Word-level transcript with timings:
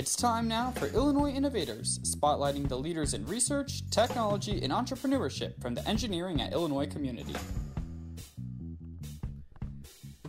It's 0.00 0.16
time 0.16 0.48
now 0.48 0.70
for 0.70 0.86
Illinois 0.86 1.28
Innovators, 1.28 1.98
spotlighting 1.98 2.66
the 2.66 2.78
leaders 2.78 3.12
in 3.12 3.26
research, 3.26 3.82
technology, 3.90 4.62
and 4.62 4.72
entrepreneurship 4.72 5.60
from 5.60 5.74
the 5.74 5.86
engineering 5.86 6.40
at 6.40 6.54
Illinois 6.54 6.86
community. 6.86 7.34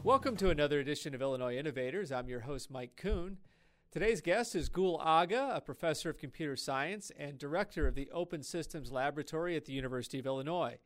Welcome 0.04 0.36
to 0.36 0.50
another 0.50 0.82
edition 0.82 1.16
of 1.16 1.22
Illinois 1.22 1.56
Innovators. 1.56 2.12
I'm 2.12 2.28
your 2.28 2.42
host, 2.42 2.70
Mike 2.70 2.98
Kuhn. 2.98 3.38
Today's 3.94 4.20
guest 4.20 4.56
is 4.56 4.68
Gul 4.68 5.00
Agha, 5.02 5.54
a 5.56 5.62
professor 5.62 6.10
of 6.10 6.18
computer 6.18 6.58
science 6.58 7.10
and 7.18 7.38
director 7.38 7.88
of 7.88 7.96
the 7.96 8.10
Open 8.12 8.44
Systems 8.44 8.92
Laboratory 8.92 9.56
at 9.56 9.64
the 9.64 9.72
University 9.72 10.20
of 10.20 10.26
Illinois. 10.26 10.80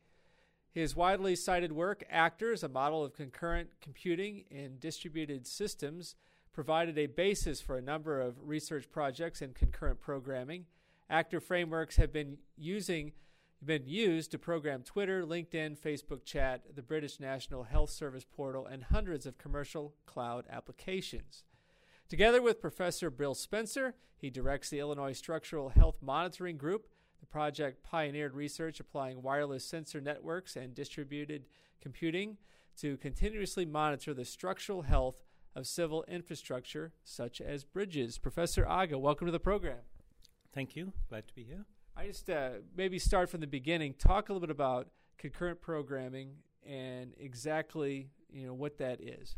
His 0.70 0.94
widely 0.94 1.34
cited 1.34 1.72
work, 1.72 2.04
Actors, 2.08 2.62
a 2.62 2.68
model 2.68 3.02
of 3.02 3.14
concurrent 3.14 3.70
computing 3.80 4.44
in 4.48 4.78
distributed 4.78 5.48
systems, 5.48 6.14
provided 6.56 6.96
a 6.96 7.04
basis 7.04 7.60
for 7.60 7.76
a 7.76 7.82
number 7.82 8.18
of 8.18 8.34
research 8.40 8.90
projects 8.90 9.42
in 9.42 9.52
concurrent 9.52 10.00
programming. 10.00 10.64
Actor 11.10 11.38
frameworks 11.38 11.96
have 11.96 12.12
been 12.12 12.38
using 12.56 13.12
been 13.64 13.86
used 13.86 14.30
to 14.30 14.38
program 14.38 14.82
Twitter, 14.82 15.24
LinkedIn, 15.24 15.78
Facebook 15.78 16.24
Chat, 16.24 16.62
the 16.74 16.82
British 16.82 17.20
National 17.20 17.64
Health 17.64 17.90
Service 17.90 18.24
portal, 18.24 18.66
and 18.66 18.84
hundreds 18.84 19.26
of 19.26 19.38
commercial 19.38 19.94
cloud 20.06 20.46
applications. 20.50 21.42
Together 22.08 22.40
with 22.40 22.60
Professor 22.60 23.10
Bill 23.10 23.34
Spencer, 23.34 23.94
he 24.16 24.30
directs 24.30 24.70
the 24.70 24.78
Illinois 24.78 25.12
Structural 25.12 25.70
Health 25.70 25.98
Monitoring 26.00 26.56
Group. 26.56 26.86
The 27.20 27.26
project 27.26 27.82
pioneered 27.82 28.34
research 28.34 28.80
applying 28.80 29.22
wireless 29.22 29.64
sensor 29.64 30.00
networks 30.00 30.56
and 30.56 30.74
distributed 30.74 31.44
computing 31.82 32.38
to 32.78 32.96
continuously 32.98 33.66
monitor 33.66 34.14
the 34.14 34.24
structural 34.24 34.82
health 34.82 35.25
of 35.56 35.66
civil 35.66 36.04
infrastructure 36.06 36.92
such 37.02 37.40
as 37.40 37.64
bridges. 37.64 38.18
Professor 38.18 38.66
Agha, 38.66 38.98
welcome 38.98 39.26
to 39.26 39.32
the 39.32 39.40
program. 39.40 39.78
Thank 40.54 40.76
you. 40.76 40.92
Glad 41.08 41.26
to 41.28 41.34
be 41.34 41.44
here. 41.44 41.64
I 41.96 42.06
just 42.06 42.28
uh, 42.28 42.50
maybe 42.76 42.98
start 42.98 43.30
from 43.30 43.40
the 43.40 43.46
beginning. 43.46 43.94
Talk 43.94 44.28
a 44.28 44.32
little 44.34 44.46
bit 44.46 44.54
about 44.54 44.88
concurrent 45.16 45.62
programming 45.62 46.34
and 46.68 47.14
exactly 47.18 48.10
you 48.30 48.46
know 48.46 48.52
what 48.52 48.76
that 48.78 49.00
is. 49.00 49.36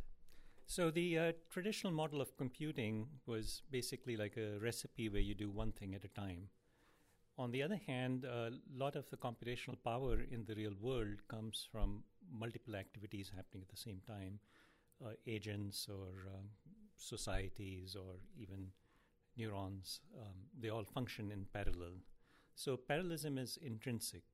So 0.67 0.91
the 0.91 1.19
uh, 1.19 1.33
traditional 1.51 1.93
model 1.93 2.21
of 2.21 2.37
computing 2.37 3.07
was 3.27 3.63
basically 3.71 4.17
like 4.17 4.37
a 4.37 4.59
recipe 4.59 5.09
where 5.09 5.23
you 5.23 5.35
do 5.35 5.49
one 5.49 5.71
thing 5.73 5.95
at 5.95 6.05
a 6.05 6.09
time. 6.09 6.49
On 7.39 7.53
the 7.53 7.63
other 7.63 7.81
hand, 7.87 8.25
a 8.25 8.51
lot 8.77 8.97
of 8.97 9.09
the 9.09 9.17
computational 9.17 9.77
power 9.85 10.19
in 10.31 10.45
the 10.47 10.57
real 10.57 10.75
world 10.81 11.23
comes 11.29 11.69
from 11.71 12.03
multiple 12.31 12.75
activities 12.75 13.31
happening 13.35 13.63
at 13.63 13.71
the 13.71 13.77
same 13.77 14.01
time 14.07 14.41
uh, 15.05 15.11
agents 15.27 15.89
or 15.89 16.29
um, 16.35 16.47
societies 16.97 17.97
or 17.97 18.17
even 18.37 18.69
neurons, 19.37 20.01
um, 20.21 20.35
they 20.59 20.69
all 20.69 20.85
function 20.85 21.31
in 21.31 21.47
parallel. 21.53 21.95
So 22.55 22.77
parallelism 22.77 23.39
is 23.39 23.59
intrinsic 23.63 24.25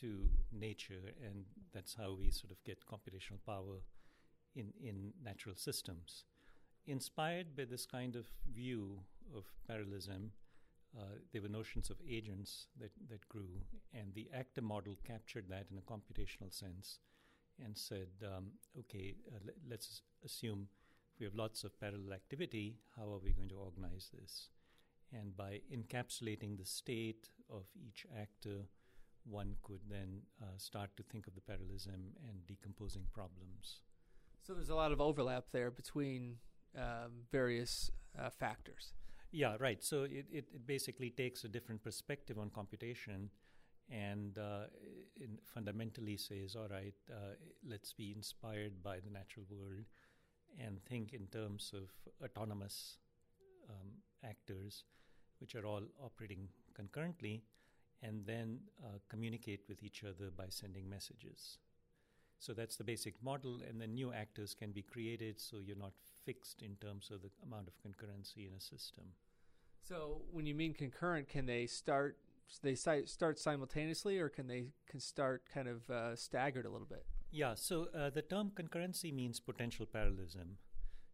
to 0.00 0.28
nature, 0.52 1.12
and 1.24 1.44
that's 1.72 1.94
how 1.94 2.16
we 2.18 2.30
sort 2.30 2.52
of 2.52 2.62
get 2.64 2.86
computational 2.86 3.44
power 3.44 3.82
in, 4.54 4.72
in 4.80 5.12
natural 5.22 5.56
systems. 5.56 6.24
Inspired 6.86 7.56
by 7.56 7.64
this 7.64 7.86
kind 7.86 8.14
of 8.14 8.26
view 8.52 9.00
of 9.36 9.44
parallelism, 9.66 10.30
uh, 10.96 11.16
there 11.32 11.42
were 11.42 11.48
notions 11.48 11.90
of 11.90 11.96
agents 12.08 12.66
that, 12.78 12.92
that 13.08 13.28
grew, 13.28 13.62
and 13.92 14.14
the 14.14 14.28
actor 14.32 14.62
model 14.62 14.94
captured 15.04 15.46
that 15.48 15.66
in 15.72 15.78
a 15.78 15.80
computational 15.80 16.52
sense 16.52 16.98
and 17.62 17.76
said, 17.76 18.08
um, 18.24 18.52
okay, 18.80 19.14
uh, 19.32 19.38
l- 19.46 19.54
let's 19.68 20.02
assume 20.24 20.68
we 21.18 21.26
have 21.26 21.34
lots 21.34 21.64
of 21.64 21.78
parallel 21.78 22.12
activity, 22.12 22.76
how 22.96 23.12
are 23.12 23.18
we 23.18 23.32
going 23.32 23.48
to 23.48 23.56
organize 23.56 24.10
this? 24.12 24.48
And 25.12 25.36
by 25.36 25.60
encapsulating 25.72 26.58
the 26.58 26.64
state 26.64 27.28
of 27.48 27.64
each 27.86 28.06
actor, 28.20 28.66
one 29.24 29.54
could 29.62 29.80
then 29.88 30.22
uh, 30.42 30.46
start 30.56 30.90
to 30.96 31.02
think 31.02 31.26
of 31.26 31.34
the 31.34 31.40
parallelism 31.40 32.14
and 32.28 32.46
decomposing 32.46 33.06
problems. 33.12 33.80
So 34.42 34.54
there's 34.54 34.70
a 34.70 34.74
lot 34.74 34.92
of 34.92 35.00
overlap 35.00 35.44
there 35.52 35.70
between 35.70 36.36
um, 36.76 37.22
various 37.30 37.90
uh, 38.18 38.30
factors. 38.30 38.92
Yeah, 39.30 39.56
right. 39.58 39.82
So 39.82 40.04
it, 40.04 40.26
it, 40.30 40.44
it, 40.52 40.66
basically 40.66 41.10
takes 41.10 41.42
a 41.44 41.48
different 41.48 41.82
perspective 41.82 42.38
on 42.38 42.50
computation 42.50 43.30
and 43.90 44.38
uh, 44.38 44.64
fundamentally 45.42 46.16
says, 46.16 46.56
all 46.56 46.68
right, 46.68 46.94
uh, 47.10 47.34
let's 47.68 47.92
be 47.92 48.12
inspired 48.14 48.82
by 48.82 48.98
the 49.00 49.10
natural 49.10 49.46
world 49.50 49.84
and 50.58 50.82
think 50.84 51.12
in 51.12 51.26
terms 51.26 51.72
of 51.74 51.90
autonomous 52.24 52.96
um, 53.68 53.90
actors, 54.24 54.84
which 55.40 55.54
are 55.54 55.66
all 55.66 55.82
operating 56.02 56.48
concurrently, 56.74 57.42
and 58.02 58.24
then 58.26 58.60
uh, 58.84 58.98
communicate 59.08 59.60
with 59.68 59.82
each 59.82 60.04
other 60.04 60.30
by 60.36 60.46
sending 60.48 60.88
messages. 60.88 61.58
So 62.38 62.52
that's 62.52 62.76
the 62.76 62.84
basic 62.84 63.22
model, 63.22 63.60
and 63.66 63.80
then 63.80 63.94
new 63.94 64.12
actors 64.12 64.54
can 64.54 64.72
be 64.72 64.82
created 64.82 65.40
so 65.40 65.56
you're 65.64 65.76
not 65.76 65.92
fixed 66.24 66.62
in 66.62 66.76
terms 66.76 67.10
of 67.10 67.22
the 67.22 67.30
amount 67.42 67.68
of 67.68 67.74
concurrency 67.78 68.46
in 68.46 68.54
a 68.56 68.60
system. 68.60 69.04
So 69.82 70.22
when 70.30 70.46
you 70.46 70.54
mean 70.54 70.74
concurrent, 70.74 71.28
can 71.28 71.46
they 71.46 71.66
start 71.66 72.16
they 72.62 72.74
start 72.74 73.38
simultaneously, 73.38 74.18
or 74.18 74.28
can 74.28 74.46
they 74.46 74.66
can 74.88 75.00
start 75.00 75.42
kind 75.52 75.68
of 75.68 75.88
uh, 75.90 76.16
staggered 76.16 76.66
a 76.66 76.70
little 76.70 76.86
bit? 76.86 77.04
Yeah. 77.30 77.54
So 77.54 77.88
uh, 77.96 78.10
the 78.10 78.22
term 78.22 78.52
concurrency 78.54 79.12
means 79.12 79.40
potential 79.40 79.86
parallelism. 79.86 80.58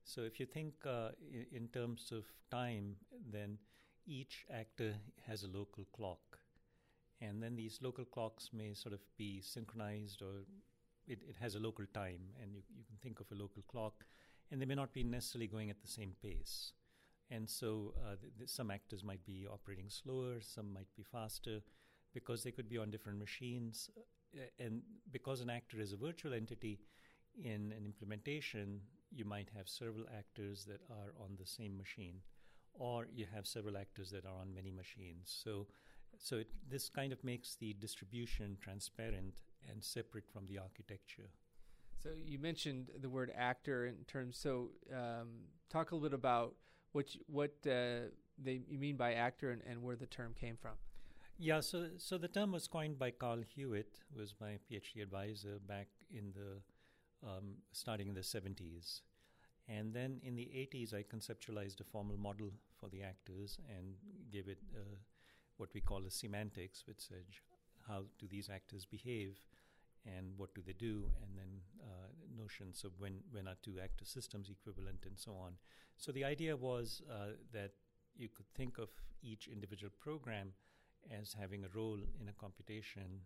So 0.04 0.22
if 0.22 0.40
you 0.40 0.46
think 0.46 0.74
uh, 0.86 1.10
in, 1.52 1.68
terms 1.68 2.10
of 2.12 2.24
time, 2.50 2.96
then 3.30 3.58
each 4.06 4.44
actor 4.52 4.94
has 5.28 5.44
a 5.44 5.48
local 5.48 5.86
clock, 5.94 6.38
and 7.20 7.42
then 7.42 7.54
these 7.54 7.78
local 7.80 8.04
clocks 8.04 8.50
may 8.52 8.74
sort 8.74 8.94
of 8.94 9.00
be 9.16 9.40
synchronized, 9.40 10.22
or 10.22 10.46
it, 11.06 11.20
it 11.28 11.36
has 11.40 11.54
a 11.54 11.60
local 11.60 11.84
time, 11.94 12.20
and 12.42 12.52
you, 12.54 12.62
you 12.76 12.84
can 12.84 12.96
think 13.02 13.20
of 13.20 13.26
a 13.30 13.40
local 13.40 13.62
clock, 13.68 14.04
and 14.50 14.60
they 14.60 14.66
may 14.66 14.74
not 14.74 14.92
be 14.92 15.04
necessarily 15.04 15.46
going 15.46 15.70
at 15.70 15.80
the 15.80 15.88
same 15.88 16.14
pace. 16.22 16.72
And 17.30 17.48
so 17.48 17.94
uh, 18.04 18.16
th- 18.20 18.32
th- 18.38 18.50
some 18.50 18.70
actors 18.70 19.04
might 19.04 19.24
be 19.24 19.46
operating 19.46 19.88
slower, 19.88 20.40
some 20.40 20.72
might 20.72 20.88
be 20.96 21.04
faster, 21.04 21.60
because 22.12 22.42
they 22.42 22.50
could 22.50 22.68
be 22.68 22.78
on 22.78 22.90
different 22.90 23.18
machines. 23.18 23.88
Uh, 24.36 24.42
and 24.58 24.82
because 25.12 25.40
an 25.40 25.50
actor 25.50 25.80
is 25.80 25.92
a 25.92 25.96
virtual 25.96 26.34
entity 26.34 26.80
in 27.42 27.72
an 27.76 27.84
implementation, 27.84 28.80
you 29.12 29.24
might 29.24 29.48
have 29.56 29.68
several 29.68 30.04
actors 30.16 30.64
that 30.64 30.80
are 30.90 31.14
on 31.22 31.36
the 31.38 31.46
same 31.46 31.76
machine, 31.76 32.16
or 32.74 33.06
you 33.14 33.26
have 33.32 33.46
several 33.46 33.76
actors 33.76 34.10
that 34.10 34.24
are 34.24 34.40
on 34.40 34.54
many 34.54 34.70
machines. 34.70 35.32
So, 35.44 35.68
so 36.18 36.38
it, 36.38 36.48
this 36.68 36.88
kind 36.88 37.12
of 37.12 37.22
makes 37.22 37.54
the 37.54 37.74
distribution 37.74 38.56
transparent 38.60 39.42
and 39.70 39.84
separate 39.84 40.28
from 40.32 40.46
the 40.46 40.58
architecture. 40.58 41.30
So 42.02 42.10
you 42.24 42.38
mentioned 42.38 42.90
the 43.00 43.10
word 43.10 43.30
actor 43.36 43.86
in 43.86 44.04
terms. 44.06 44.38
So 44.38 44.70
um, 44.92 45.28
talk 45.68 45.90
a 45.90 45.94
little 45.94 46.08
bit 46.08 46.14
about 46.18 46.54
what 46.92 47.06
what 47.26 47.52
uh, 47.66 48.10
they 48.38 48.62
you 48.68 48.78
mean 48.78 48.96
by 48.96 49.14
actor 49.14 49.50
and, 49.50 49.62
and 49.68 49.82
where 49.82 49.96
the 49.96 50.06
term 50.06 50.34
came 50.38 50.56
from. 50.56 50.72
Yeah, 51.38 51.60
so 51.60 51.88
so 51.96 52.18
the 52.18 52.28
term 52.28 52.52
was 52.52 52.68
coined 52.68 52.98
by 52.98 53.10
Carl 53.12 53.42
Hewitt, 53.54 54.00
who 54.12 54.20
was 54.20 54.34
my 54.40 54.58
PhD 54.70 55.02
advisor 55.02 55.58
back 55.66 55.88
in 56.10 56.32
the 56.34 56.60
um, 57.26 57.56
starting 57.72 58.08
in 58.08 58.14
the 58.14 58.20
70s. 58.20 59.00
And 59.68 59.94
then 59.94 60.20
in 60.24 60.34
the 60.34 60.50
80s, 60.74 60.92
I 60.94 61.04
conceptualized 61.04 61.80
a 61.80 61.84
formal 61.84 62.16
model 62.16 62.50
for 62.80 62.88
the 62.88 63.02
actors 63.02 63.58
and 63.68 63.94
gave 64.32 64.48
it 64.48 64.58
uh, 64.74 64.96
what 65.58 65.72
we 65.74 65.80
call 65.80 66.04
a 66.06 66.10
semantics, 66.10 66.84
which 66.86 66.98
said 66.98 67.24
how 67.86 68.04
do 68.18 68.26
these 68.26 68.50
actors 68.50 68.84
behave 68.84 69.38
and 70.06 70.32
what 70.36 70.54
do 70.54 70.62
they 70.64 70.72
do, 70.72 71.04
and 71.22 71.36
then 71.36 71.60
uh, 71.82 72.08
notions 72.36 72.84
of 72.84 72.92
when, 72.98 73.18
when 73.30 73.46
are 73.46 73.56
two 73.62 73.78
actor 73.82 74.04
systems 74.04 74.50
equivalent, 74.50 75.04
and 75.06 75.18
so 75.18 75.32
on. 75.32 75.52
So 75.96 76.12
the 76.12 76.24
idea 76.24 76.56
was 76.56 77.02
uh, 77.10 77.36
that 77.52 77.72
you 78.16 78.28
could 78.28 78.46
think 78.54 78.78
of 78.78 78.88
each 79.22 79.48
individual 79.48 79.92
program 80.00 80.52
as 81.10 81.34
having 81.38 81.64
a 81.64 81.68
role 81.74 81.98
in 82.20 82.28
a 82.28 82.32
computation, 82.32 83.20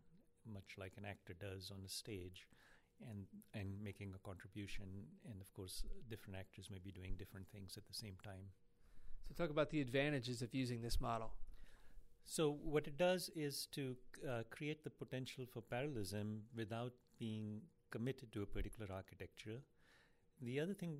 much 0.52 0.76
like 0.78 0.92
an 0.96 1.04
actor 1.04 1.34
does 1.34 1.70
on 1.70 1.84
a 1.84 1.88
stage, 1.88 2.46
and 3.10 3.26
and 3.54 3.82
making 3.82 4.12
a 4.14 4.26
contribution. 4.26 4.86
And 5.30 5.40
of 5.40 5.52
course, 5.52 5.84
different 6.08 6.38
actors 6.38 6.68
may 6.70 6.78
be 6.78 6.92
doing 6.92 7.14
different 7.18 7.46
things 7.48 7.76
at 7.76 7.86
the 7.86 7.94
same 7.94 8.16
time. 8.22 8.50
So, 9.26 9.34
talk 9.34 9.50
about 9.50 9.70
the 9.70 9.80
advantages 9.80 10.42
of 10.42 10.54
using 10.54 10.82
this 10.82 11.00
model. 11.00 11.32
So, 12.26 12.58
what 12.62 12.86
it 12.86 12.96
does 12.96 13.30
is 13.36 13.66
to 13.72 13.96
uh, 14.28 14.42
create 14.50 14.82
the 14.82 14.90
potential 14.90 15.44
for 15.52 15.60
parallelism 15.60 16.42
without 16.56 16.92
being 17.18 17.60
committed 17.90 18.32
to 18.32 18.42
a 18.42 18.46
particular 18.46 18.88
architecture. 18.92 19.60
The 20.40 20.58
other 20.58 20.74
thing 20.74 20.98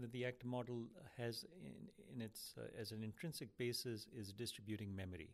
that 0.00 0.12
the 0.12 0.26
ACT 0.26 0.44
model 0.44 0.86
has 1.16 1.44
in, 1.64 1.72
in 2.14 2.20
its 2.20 2.54
uh, 2.58 2.66
as 2.78 2.90
an 2.92 3.04
intrinsic 3.04 3.56
basis 3.56 4.08
is 4.14 4.32
distributing 4.32 4.94
memory. 4.94 5.30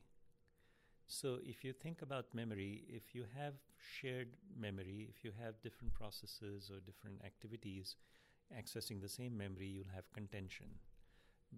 So, 1.07 1.39
if 1.43 1.65
you 1.65 1.73
think 1.73 2.03
about 2.03 2.35
memory, 2.35 2.85
if 2.89 3.15
you 3.15 3.25
have 3.37 3.55
shared 3.79 4.29
memory, 4.57 5.09
if 5.09 5.25
you 5.25 5.33
have 5.43 5.61
different 5.63 5.95
processes 5.95 6.71
or 6.71 6.81
different 6.81 7.25
activities 7.25 7.97
accessing 8.57 9.01
the 9.01 9.09
same 9.09 9.37
memory, 9.37 9.67
you'll 9.67 9.95
have 9.95 10.13
contention 10.13 10.67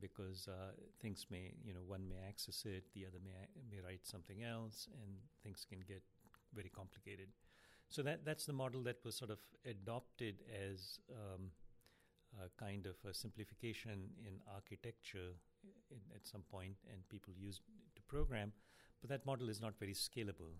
because 0.01 0.49
uh, 0.49 0.73
things 1.01 1.27
may, 1.31 1.53
you 1.65 1.75
know, 1.75 1.81
one 1.87 2.09
may 2.09 2.21
access 2.27 2.65
it, 2.65 2.85
the 2.95 3.07
other 3.07 3.19
may 3.25 3.33
may 3.71 3.81
write 3.83 4.07
something 4.07 4.43
else, 4.43 4.89
and 5.03 5.17
things 5.43 5.67
can 5.69 5.81
get 5.87 6.03
very 6.55 6.71
complicated. 6.71 7.29
So 7.89 8.03
that 8.03 8.25
that's 8.25 8.47
the 8.47 8.53
model 8.53 8.83
that 8.85 9.05
was 9.05 9.17
sort 9.17 9.31
of 9.31 9.39
adopted 9.67 10.37
as 10.49 10.99
um, 11.11 11.51
a 12.41 12.49
kind 12.63 12.87
of 12.87 12.97
a 13.09 13.13
simplification 13.13 14.09
in 14.27 14.41
architecture 14.55 15.37
in, 15.91 15.99
at 16.15 16.27
some 16.27 16.43
point, 16.51 16.77
and 16.91 17.09
people 17.09 17.33
used 17.37 17.63
to 17.97 18.03
program. 18.03 18.53
But 19.01 19.11
that 19.11 19.27
model 19.27 19.49
is 19.49 19.61
not 19.61 19.79
very 19.79 19.95
scalable. 19.95 20.55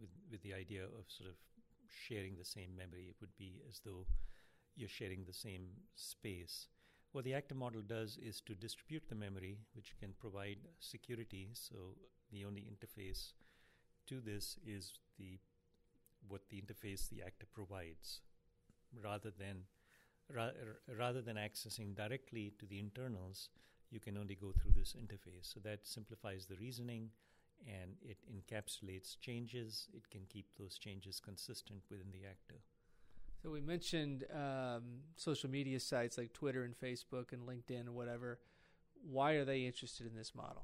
With, 0.00 0.10
with 0.30 0.42
the 0.42 0.54
idea 0.54 0.84
of 0.84 1.04
sort 1.06 1.28
of 1.28 1.36
sharing 1.88 2.36
the 2.36 2.44
same 2.44 2.74
memory, 2.76 3.06
it 3.08 3.16
would 3.20 3.36
be 3.36 3.60
as 3.68 3.80
though 3.84 4.06
you're 4.74 4.88
sharing 4.88 5.24
the 5.24 5.32
same 5.32 5.66
space. 5.94 6.68
What 7.12 7.24
the 7.24 7.34
actor 7.34 7.54
model 7.54 7.82
does 7.82 8.16
is 8.16 8.40
to 8.42 8.54
distribute 8.54 9.04
the 9.08 9.14
memory, 9.14 9.58
which 9.74 9.94
can 10.00 10.14
provide 10.18 10.56
security. 10.80 11.50
So 11.52 11.74
the 12.30 12.44
only 12.46 12.62
interface 12.62 13.32
to 14.08 14.20
this 14.20 14.56
is 14.66 14.94
the 15.18 15.38
what 16.28 16.48
the 16.48 16.56
interface 16.56 17.08
the 17.10 17.22
actor 17.22 17.46
provides, 17.52 18.20
rather 19.02 19.30
than 19.30 19.64
ra- 20.34 20.56
rather 20.96 21.20
than 21.20 21.36
accessing 21.36 21.94
directly 21.94 22.54
to 22.58 22.66
the 22.66 22.78
internals. 22.78 23.50
You 23.90 24.00
can 24.00 24.16
only 24.16 24.34
go 24.34 24.52
through 24.52 24.72
this 24.74 24.94
interface. 24.98 25.52
So 25.52 25.60
that 25.64 25.86
simplifies 25.86 26.46
the 26.46 26.56
reasoning, 26.56 27.10
and 27.66 27.96
it 28.00 28.16
encapsulates 28.32 29.18
changes. 29.20 29.88
It 29.92 30.08
can 30.08 30.22
keep 30.30 30.46
those 30.58 30.78
changes 30.78 31.20
consistent 31.20 31.82
within 31.90 32.10
the 32.10 32.26
actor. 32.26 32.62
So 33.42 33.50
we 33.50 33.60
mentioned 33.60 34.24
um, 34.32 34.82
social 35.16 35.50
media 35.50 35.80
sites 35.80 36.16
like 36.16 36.32
Twitter 36.32 36.62
and 36.62 36.78
Facebook 36.78 37.32
and 37.32 37.42
LinkedIn 37.42 37.80
and 37.80 37.94
whatever. 37.94 38.38
Why 39.02 39.32
are 39.32 39.44
they 39.44 39.62
interested 39.62 40.06
in 40.06 40.14
this 40.14 40.32
model? 40.32 40.62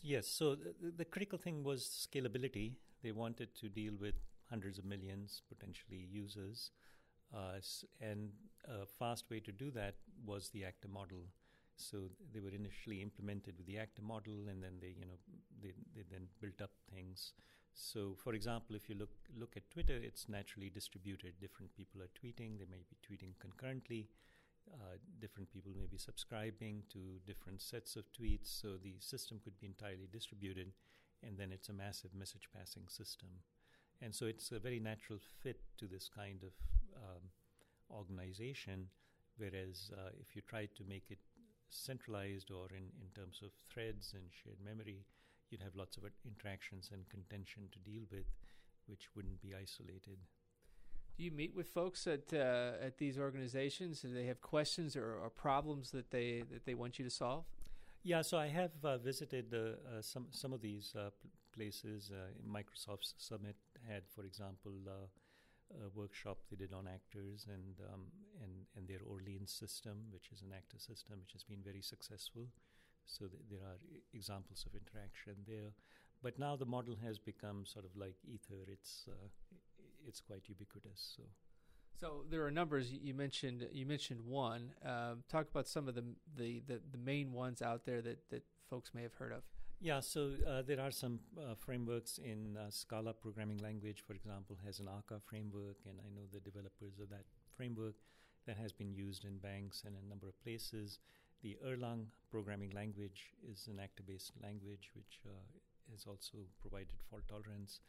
Yes. 0.00 0.28
So 0.28 0.54
the, 0.54 0.92
the 0.96 1.04
critical 1.04 1.36
thing 1.36 1.64
was 1.64 1.82
scalability. 1.82 2.74
They 3.02 3.10
wanted 3.10 3.56
to 3.56 3.68
deal 3.68 3.94
with 4.00 4.14
hundreds 4.48 4.78
of 4.78 4.84
millions 4.84 5.42
potentially 5.48 6.06
users, 6.10 6.70
uh, 7.34 7.58
and 8.00 8.30
a 8.66 8.86
fast 8.86 9.30
way 9.30 9.40
to 9.40 9.52
do 9.52 9.70
that 9.72 9.94
was 10.24 10.50
the 10.50 10.64
actor 10.64 10.88
model. 10.88 11.26
So 11.76 12.10
they 12.32 12.40
were 12.40 12.50
initially 12.50 13.02
implemented 13.02 13.54
with 13.56 13.66
the 13.66 13.78
actor 13.78 14.02
model, 14.02 14.48
and 14.48 14.62
then 14.62 14.74
they, 14.80 14.94
you 14.98 15.06
know, 15.06 15.18
they, 15.62 15.72
they 15.96 16.02
then 16.10 16.26
built 16.40 16.60
up 16.62 16.70
things 16.94 17.32
so, 17.74 18.14
for 18.22 18.34
example, 18.34 18.76
if 18.76 18.88
you 18.88 18.94
look 18.94 19.10
look 19.38 19.56
at 19.56 19.70
Twitter, 19.70 19.96
it's 19.96 20.28
naturally 20.28 20.70
distributed. 20.70 21.34
Different 21.40 21.74
people 21.74 22.02
are 22.02 22.10
tweeting; 22.18 22.58
they 22.58 22.66
may 22.70 22.84
be 22.88 22.96
tweeting 23.06 23.38
concurrently. 23.38 24.08
Uh, 24.72 24.98
different 25.20 25.50
people 25.50 25.72
may 25.76 25.86
be 25.86 25.98
subscribing 25.98 26.82
to 26.92 26.98
different 27.26 27.60
sets 27.60 27.96
of 27.96 28.04
tweets. 28.12 28.60
So 28.60 28.76
the 28.82 28.94
system 29.00 29.40
could 29.42 29.58
be 29.58 29.66
entirely 29.66 30.08
distributed, 30.12 30.72
and 31.26 31.38
then 31.38 31.52
it's 31.52 31.68
a 31.68 31.72
massive 31.72 32.14
message 32.14 32.48
passing 32.54 32.84
system. 32.88 33.28
And 34.02 34.14
so 34.14 34.26
it's 34.26 34.52
a 34.52 34.58
very 34.58 34.80
natural 34.80 35.18
fit 35.42 35.60
to 35.78 35.86
this 35.86 36.08
kind 36.08 36.42
of 36.42 36.52
um, 36.96 37.22
organization. 37.90 38.88
Whereas 39.36 39.90
uh, 39.92 40.10
if 40.20 40.36
you 40.36 40.42
try 40.42 40.66
to 40.66 40.84
make 40.88 41.04
it 41.10 41.18
centralized 41.70 42.50
or 42.50 42.66
in, 42.70 42.90
in 43.00 43.08
terms 43.14 43.40
of 43.42 43.50
threads 43.72 44.12
and 44.14 44.24
shared 44.30 44.58
memory, 44.64 45.04
you'd 45.50 45.62
have 45.62 45.76
lots 45.76 45.96
of 45.96 46.04
interactions 46.24 46.90
and 46.92 47.08
contention 47.08 47.68
to 47.72 47.78
deal 47.78 48.02
with, 48.10 48.26
which 48.86 49.08
wouldn't 49.14 49.40
be 49.40 49.54
isolated. 49.54 50.18
Do 51.16 51.24
you 51.24 51.30
meet 51.30 51.54
with 51.54 51.68
folks 51.68 52.06
at 52.06 52.32
uh, 52.32 52.72
at 52.80 52.98
these 52.98 53.18
organizations? 53.18 54.00
Do 54.00 54.12
they 54.12 54.26
have 54.26 54.40
questions 54.40 54.96
or, 54.96 55.18
or, 55.22 55.28
problems 55.28 55.90
that 55.90 56.10
they 56.10 56.44
that 56.50 56.64
they 56.64 56.74
want 56.74 56.98
you 56.98 57.04
to 57.04 57.10
solve? 57.10 57.44
Yeah, 58.02 58.22
so 58.22 58.38
I 58.38 58.46
have 58.46 58.72
uh, 58.82 58.96
visited 58.96 59.52
uh, 59.52 59.58
uh 59.58 60.00
some 60.00 60.28
some 60.30 60.54
of 60.54 60.62
these 60.62 60.94
uh, 60.96 61.10
places. 61.52 62.10
Uh, 62.10 62.32
Microsoft 62.48 63.12
Summit 63.18 63.56
had, 63.86 64.04
for 64.08 64.24
example, 64.24 64.72
a 64.88 65.88
workshop 65.94 66.38
they 66.50 66.56
did 66.56 66.72
on 66.72 66.88
actors 66.88 67.46
and 67.48 67.74
um, 67.92 68.06
and 68.42 68.52
and 68.76 68.88
their 68.88 69.02
Orleans 69.06 69.52
system, 69.52 69.96
which 70.10 70.30
is 70.32 70.40
an 70.42 70.52
actor 70.56 70.78
system, 70.78 71.20
which 71.20 71.32
has 71.32 71.44
been 71.44 71.62
very 71.62 71.82
successful. 71.82 72.48
So 73.06 73.26
th- 73.26 73.42
there 73.50 73.60
are 73.60 73.78
I- 73.92 74.02
examples 74.14 74.64
of 74.66 74.74
interaction 74.74 75.36
there. 75.46 75.72
But 76.22 76.38
now 76.38 76.56
the 76.56 76.66
model 76.66 76.96
has 77.02 77.18
become 77.18 77.64
sort 77.64 77.84
of 77.84 77.96
like 77.96 78.16
ether. 78.24 78.66
It's 78.68 79.06
uh, 79.08 79.28
it's 80.06 80.20
quite 80.20 80.48
ubiquitous. 80.48 81.14
So. 81.16 81.22
So 81.98 82.24
there 82.30 82.42
are 82.46 82.50
numbers 82.50 82.90
you 82.90 83.12
mentioned. 83.12 83.66
You 83.72 83.84
mentioned 83.84 84.20
one. 84.22 84.72
Um, 84.84 85.22
talk 85.28 85.48
about 85.50 85.68
some 85.68 85.86
of 85.86 85.94
the, 85.94 86.04
the, 86.36 86.62
the 86.66 86.80
the 86.92 86.98
main 86.98 87.32
ones 87.32 87.60
out 87.60 87.84
there 87.84 88.00
that 88.02 88.30
that 88.30 88.42
folks 88.70 88.92
may 88.94 89.02
have 89.02 89.14
heard 89.14 89.32
of. 89.32 89.42
Yeah, 89.82 90.00
so 90.00 90.32
uh, 90.46 90.60
there 90.60 90.78
are 90.80 90.90
some 90.90 91.20
uh, 91.38 91.54
frameworks 91.54 92.18
in 92.18 92.56
uh, 92.56 92.70
Scala 92.70 93.14
programming 93.14 93.58
language, 93.58 94.02
for 94.06 94.12
example, 94.12 94.58
has 94.64 94.78
an 94.78 94.88
Akka 94.88 95.20
framework, 95.24 95.78
and 95.88 95.98
I 96.04 96.08
know 96.14 96.26
the 96.30 96.40
developers 96.40 96.98
of 97.00 97.08
that 97.08 97.24
framework 97.56 97.94
that 98.46 98.58
has 98.58 98.72
been 98.72 98.92
used 98.92 99.24
in 99.24 99.38
banks 99.38 99.82
and 99.86 99.94
a 99.96 100.08
number 100.08 100.28
of 100.28 100.38
places. 100.42 100.98
The 101.42 101.56
Erlang 101.66 102.06
programming 102.30 102.70
language 102.70 103.32
is 103.50 103.66
an 103.68 103.80
actor 103.80 104.02
based 104.06 104.32
language 104.42 104.90
which 104.94 105.20
uh, 105.26 105.30
has 105.90 106.04
also 106.06 106.38
provided 106.60 106.94
fault 107.08 107.22
tolerance. 107.28 107.80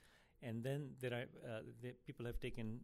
And 0.41 0.63
then 0.63 0.91
there 1.01 1.13
are 1.13 1.27
uh, 1.45 1.61
the 1.81 1.93
people 2.05 2.25
have 2.25 2.39
taken 2.39 2.79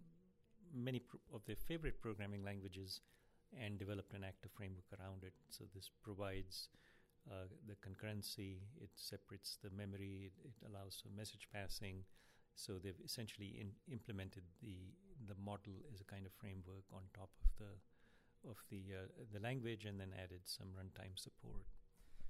many 0.74 1.02
of 1.34 1.46
their 1.46 1.56
favorite 1.56 2.02
programming 2.02 2.44
languages 2.44 3.02
and 3.56 3.80
developed 3.80 4.14
an 4.14 4.24
actor 4.24 4.50
framework 4.50 4.86
around 5.00 5.24
it. 5.24 5.34
So 5.50 5.64
this 5.74 5.90
provides 6.04 6.68
uh, 7.32 7.48
the 7.68 7.76
concurrency, 7.80 8.60
it 8.82 8.90
separates 8.96 9.58
the 9.64 9.70
memory, 9.70 10.32
it, 10.32 10.48
it, 10.48 10.68
allows 10.68 11.02
for 11.02 11.10
message 11.18 11.48
passing. 11.54 12.04
So 12.56 12.74
they've 12.82 13.00
essentially 13.04 13.58
in, 13.60 13.72
implemented 13.92 14.44
the 14.62 14.92
the 15.28 15.36
model 15.44 15.74
as 15.94 16.00
a 16.00 16.06
kind 16.06 16.26
of 16.26 16.32
framework 16.34 16.86
on 16.94 17.02
top 17.14 17.30
of 17.42 17.50
the 17.58 17.72
of 18.50 18.58
the 18.70 18.82
uh, 18.94 19.08
the 19.34 19.40
language 19.40 19.86
and 19.86 20.00
then 20.00 20.10
added 20.22 20.42
some 20.46 20.68
runtime 20.68 21.16
support. 21.16 21.64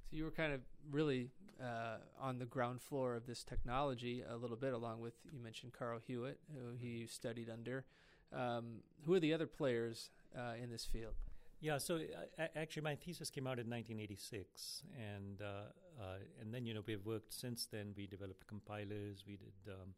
So 0.09 0.15
you 0.15 0.23
were 0.23 0.31
kind 0.31 0.53
of 0.53 0.61
really 0.89 1.29
uh, 1.61 1.97
on 2.19 2.39
the 2.39 2.45
ground 2.45 2.81
floor 2.81 3.15
of 3.15 3.25
this 3.25 3.43
technology 3.43 4.23
a 4.27 4.37
little 4.37 4.55
bit, 4.55 4.73
along 4.73 5.01
with 5.01 5.13
you 5.31 5.39
mentioned 5.39 5.73
Carl 5.73 5.99
Hewitt, 6.05 6.39
who 6.53 6.75
he 6.77 7.07
studied 7.07 7.49
under. 7.49 7.85
Um, 8.33 8.81
who 9.05 9.13
are 9.13 9.19
the 9.19 9.33
other 9.33 9.47
players 9.47 10.09
uh, 10.37 10.53
in 10.61 10.69
this 10.69 10.85
field? 10.85 11.13
Yeah, 11.59 11.77
so 11.79 11.95
uh, 11.95 12.47
actually, 12.55 12.83
my 12.83 12.95
thesis 12.95 13.29
came 13.29 13.47
out 13.47 13.57
in 13.57 13.69
1986, 13.69 14.83
and 14.95 15.41
uh, 15.41 15.45
uh, 15.99 16.17
and 16.39 16.53
then 16.53 16.65
you 16.65 16.73
know 16.73 16.81
we've 16.85 17.05
worked 17.05 17.33
since 17.33 17.65
then. 17.65 17.93
We 17.97 18.05
developed 18.05 18.45
compilers, 18.47 19.23
we 19.27 19.37
did 19.37 19.73
um, 19.73 19.95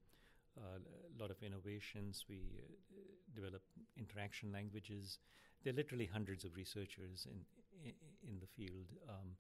a 0.58 1.22
lot 1.22 1.32
of 1.32 1.44
innovations, 1.44 2.26
we 2.30 2.62
developed 3.36 3.68
interaction 3.98 4.52
languages, 4.52 5.20
there 5.64 5.74
are 5.74 5.76
literally 5.76 6.06
hundreds 6.12 6.44
of 6.46 6.56
researchers 6.56 7.26
in 7.30 7.40
in, 7.86 7.94
in 8.28 8.40
the 8.40 8.48
field. 8.48 8.88
Um, 9.08 9.38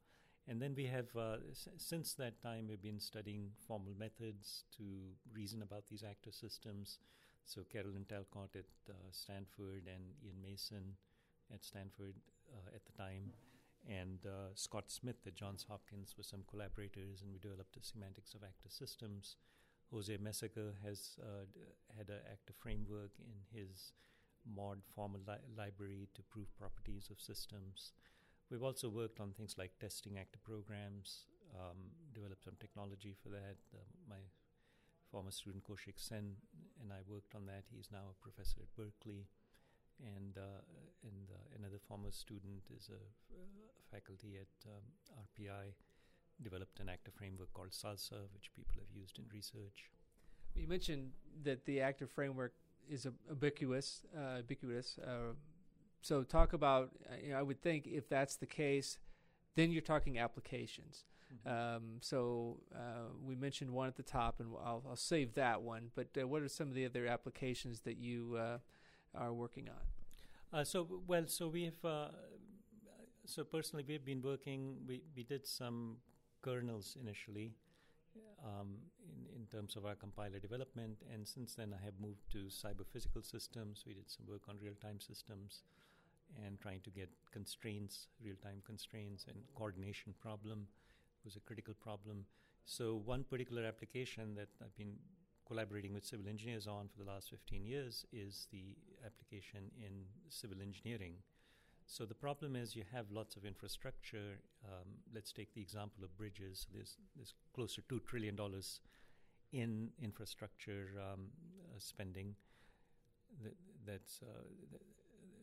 and 0.48 0.62
then 0.62 0.74
we 0.76 0.86
have, 0.86 1.08
uh, 1.16 1.38
s- 1.52 1.68
since 1.78 2.14
that 2.14 2.42
time, 2.42 2.68
we've 2.68 2.82
been 2.82 3.00
studying 3.00 3.52
formal 3.68 3.94
methods 4.00 4.64
to 4.78 4.84
reason 5.34 5.62
about 5.62 5.84
these 5.90 6.04
actor 6.04 6.32
systems. 6.32 7.00
So 7.46 7.62
Carolyn 7.72 8.06
Talcott 8.08 8.56
at 8.56 8.66
uh, 8.90 8.94
Stanford 9.12 9.84
and 9.94 10.04
Ian 10.24 10.42
Mason 10.42 10.96
at 11.54 11.64
Stanford 11.66 12.16
uh, 12.54 12.76
at 12.76 12.82
the 12.86 12.94
time, 12.94 13.34
and 13.88 14.20
uh, 14.26 14.54
Scott 14.56 14.86
Smith 14.92 15.18
at 15.28 15.36
Johns 15.36 15.66
Hopkins 15.68 16.16
were 16.18 16.24
some 16.24 16.44
collaborators, 16.50 17.22
and 17.22 17.32
we 17.32 17.40
developed 17.40 17.74
the 17.74 17.84
semantics 17.84 18.34
of 18.34 18.44
actor 18.44 18.70
systems. 18.70 19.36
Jose 19.92 20.16
Meseguer 20.18 20.74
has 20.86 21.18
uh, 21.22 21.46
d- 21.54 21.60
had 21.98 22.10
an 22.10 22.22
actor 22.32 22.54
framework 22.58 23.12
in 23.20 23.60
his 23.60 23.92
Maude 24.46 24.82
formal 24.96 25.22
li- 25.28 25.50
library 25.58 26.08
to 26.16 26.22
prove 26.24 26.48
properties 26.58 27.10
of 27.12 27.20
systems. 27.20 27.92
We've 28.50 28.64
also 28.64 28.90
worked 28.90 29.20
on 29.20 29.32
things 29.32 29.56
like 29.58 29.72
testing 29.80 30.18
actor 30.18 30.40
programs, 30.44 31.26
um, 31.54 31.78
developed 32.14 32.44
some 32.44 32.58
technology 32.60 33.16
for 33.22 33.30
that. 33.30 33.58
Uh, 33.74 33.86
my 34.10 34.22
former 35.12 35.32
student 35.32 35.64
Kaushik 35.64 35.98
Sen 35.98 36.36
and 36.82 36.92
I 36.94 37.02
worked 37.08 37.36
on 37.36 37.46
that. 37.46 37.64
He's 37.70 37.90
now 37.92 38.14
a 38.14 38.24
professor 38.24 38.62
at 38.62 38.76
Berkeley. 38.76 39.28
And, 40.00 40.38
uh, 40.38 40.64
and 41.04 41.28
uh, 41.30 41.58
another 41.60 41.78
former 41.78 42.12
student 42.12 42.64
is 42.76 42.90
a, 42.90 43.02
faculty 43.92 44.38
at 44.38 44.54
um, 44.70 44.86
RPI, 45.18 45.74
developed 46.44 46.80
an 46.80 46.90
actor 46.90 47.12
framework 47.12 47.52
called 47.54 47.72
Salsa, 47.72 48.30
which 48.34 48.54
people 48.56 48.76
have 48.78 48.96
used 48.96 49.18
in 49.18 49.26
research. 49.34 49.90
You 50.56 50.68
mentioned 50.68 51.12
that 51.44 51.66
the 51.66 51.82
actor 51.82 52.08
framework 52.08 52.54
is 52.90 53.08
ubiquitous. 53.30 54.04
Uh, 54.16 54.38
ubiquitous. 54.38 54.98
Uh, 55.00 55.34
so 56.02 56.24
talk 56.24 56.54
about. 56.54 56.92
Uh, 57.10 57.16
you 57.24 57.32
know, 57.32 57.40
I 57.40 57.42
would 57.42 57.62
think 57.62 57.88
if 57.88 58.10
that's 58.10 58.36
the 58.36 58.46
case, 58.46 58.98
then 59.56 59.72
you're 59.72 59.82
talking 59.82 60.20
applications. 60.20 61.06
Mm-hmm. 61.48 61.76
Um, 61.76 61.84
so 62.02 62.58
uh, 62.74 63.10
we 63.24 63.36
mentioned 63.36 63.72
one 63.72 63.88
at 63.88 63.96
the 63.96 64.04
top, 64.04 64.40
and 64.40 64.50
I'll, 64.66 64.84
I'll 64.90 64.96
save 64.96 65.36
that 65.36 65.62
one. 65.62 65.92
But 65.96 66.08
uh, 66.20 66.28
what 66.28 66.42
are 66.42 66.48
some 66.48 66.68
of 66.68 66.74
the 66.74 66.86
other 66.86 67.06
applications 67.06 67.82
that 67.82 67.98
you 67.98 68.38
uh, 68.40 68.58
are 69.16 69.34
working 69.34 69.70
on? 69.70 70.66
so 70.66 70.88
well, 71.08 71.26
so 71.28 71.48
we 71.48 71.66
have 71.66 72.12
so 73.30 73.44
personally, 73.44 73.86
we've 73.88 74.04
been 74.04 74.22
working. 74.22 74.78
We 74.88 75.02
we 75.16 75.24
did 75.24 75.46
some 75.46 75.98
kernels 76.42 76.98
initially. 77.00 77.54
Um, 78.44 78.78
terms 79.52 79.76
of 79.76 79.86
our 79.86 79.96
compiler 79.96 80.40
development, 80.40 80.98
and 81.14 81.28
since 81.28 81.56
then 81.56 81.74
I 81.74 81.84
have 81.84 81.94
moved 82.00 82.32
to 82.32 82.50
cyber 82.50 82.86
physical 82.92 83.22
systems. 83.22 83.84
We 83.86 83.94
did 83.94 84.10
some 84.10 84.26
work 84.28 84.44
on 84.48 84.58
real 84.62 84.76
time 84.82 85.00
systems 85.00 85.64
and 86.46 86.60
trying 86.60 86.82
to 86.82 86.90
get 86.90 87.10
constraints, 87.32 88.08
real 88.24 88.36
time 88.44 88.62
constraints, 88.66 89.26
and 89.28 89.38
coordination 89.56 90.14
problem 90.22 90.68
was 91.26 91.36
a 91.36 91.40
critical 91.42 91.74
problem. 91.74 92.26
So, 92.66 93.02
one 93.06 93.24
particular 93.24 93.66
application 93.66 94.36
that 94.36 94.50
I've 94.62 94.76
been 94.78 94.96
collaborating 95.48 95.94
with 95.94 96.06
civil 96.06 96.28
engineers 96.28 96.68
on 96.68 96.88
for 96.88 97.04
the 97.04 97.10
last 97.10 97.30
15 97.32 97.66
years 97.66 98.06
is 98.14 98.48
the 98.52 98.76
application 99.06 99.72
in 99.78 100.06
civil 100.30 100.58
engineering. 100.62 101.16
So, 101.88 102.06
the 102.06 102.14
problem 102.14 102.56
is 102.56 102.76
you 102.76 102.84
have 102.94 103.06
lots 103.12 103.36
of 103.36 103.46
infrastructure. 103.46 104.40
Um, 104.64 104.88
let's 105.14 105.32
take 105.32 105.54
the 105.54 105.62
example 105.62 106.04
of 106.04 106.16
bridges. 106.18 106.68
There's, 106.74 106.98
there's 107.16 107.34
close 107.54 107.76
to 107.76 107.82
$2 107.82 108.06
trillion 108.06 108.38
in 109.52 109.90
infrastructure 110.02 110.88
um, 110.98 111.28
uh, 111.64 111.80
spending. 111.80 112.36
That, 113.44 113.56
that's 113.86 114.22
uh, 114.24 114.44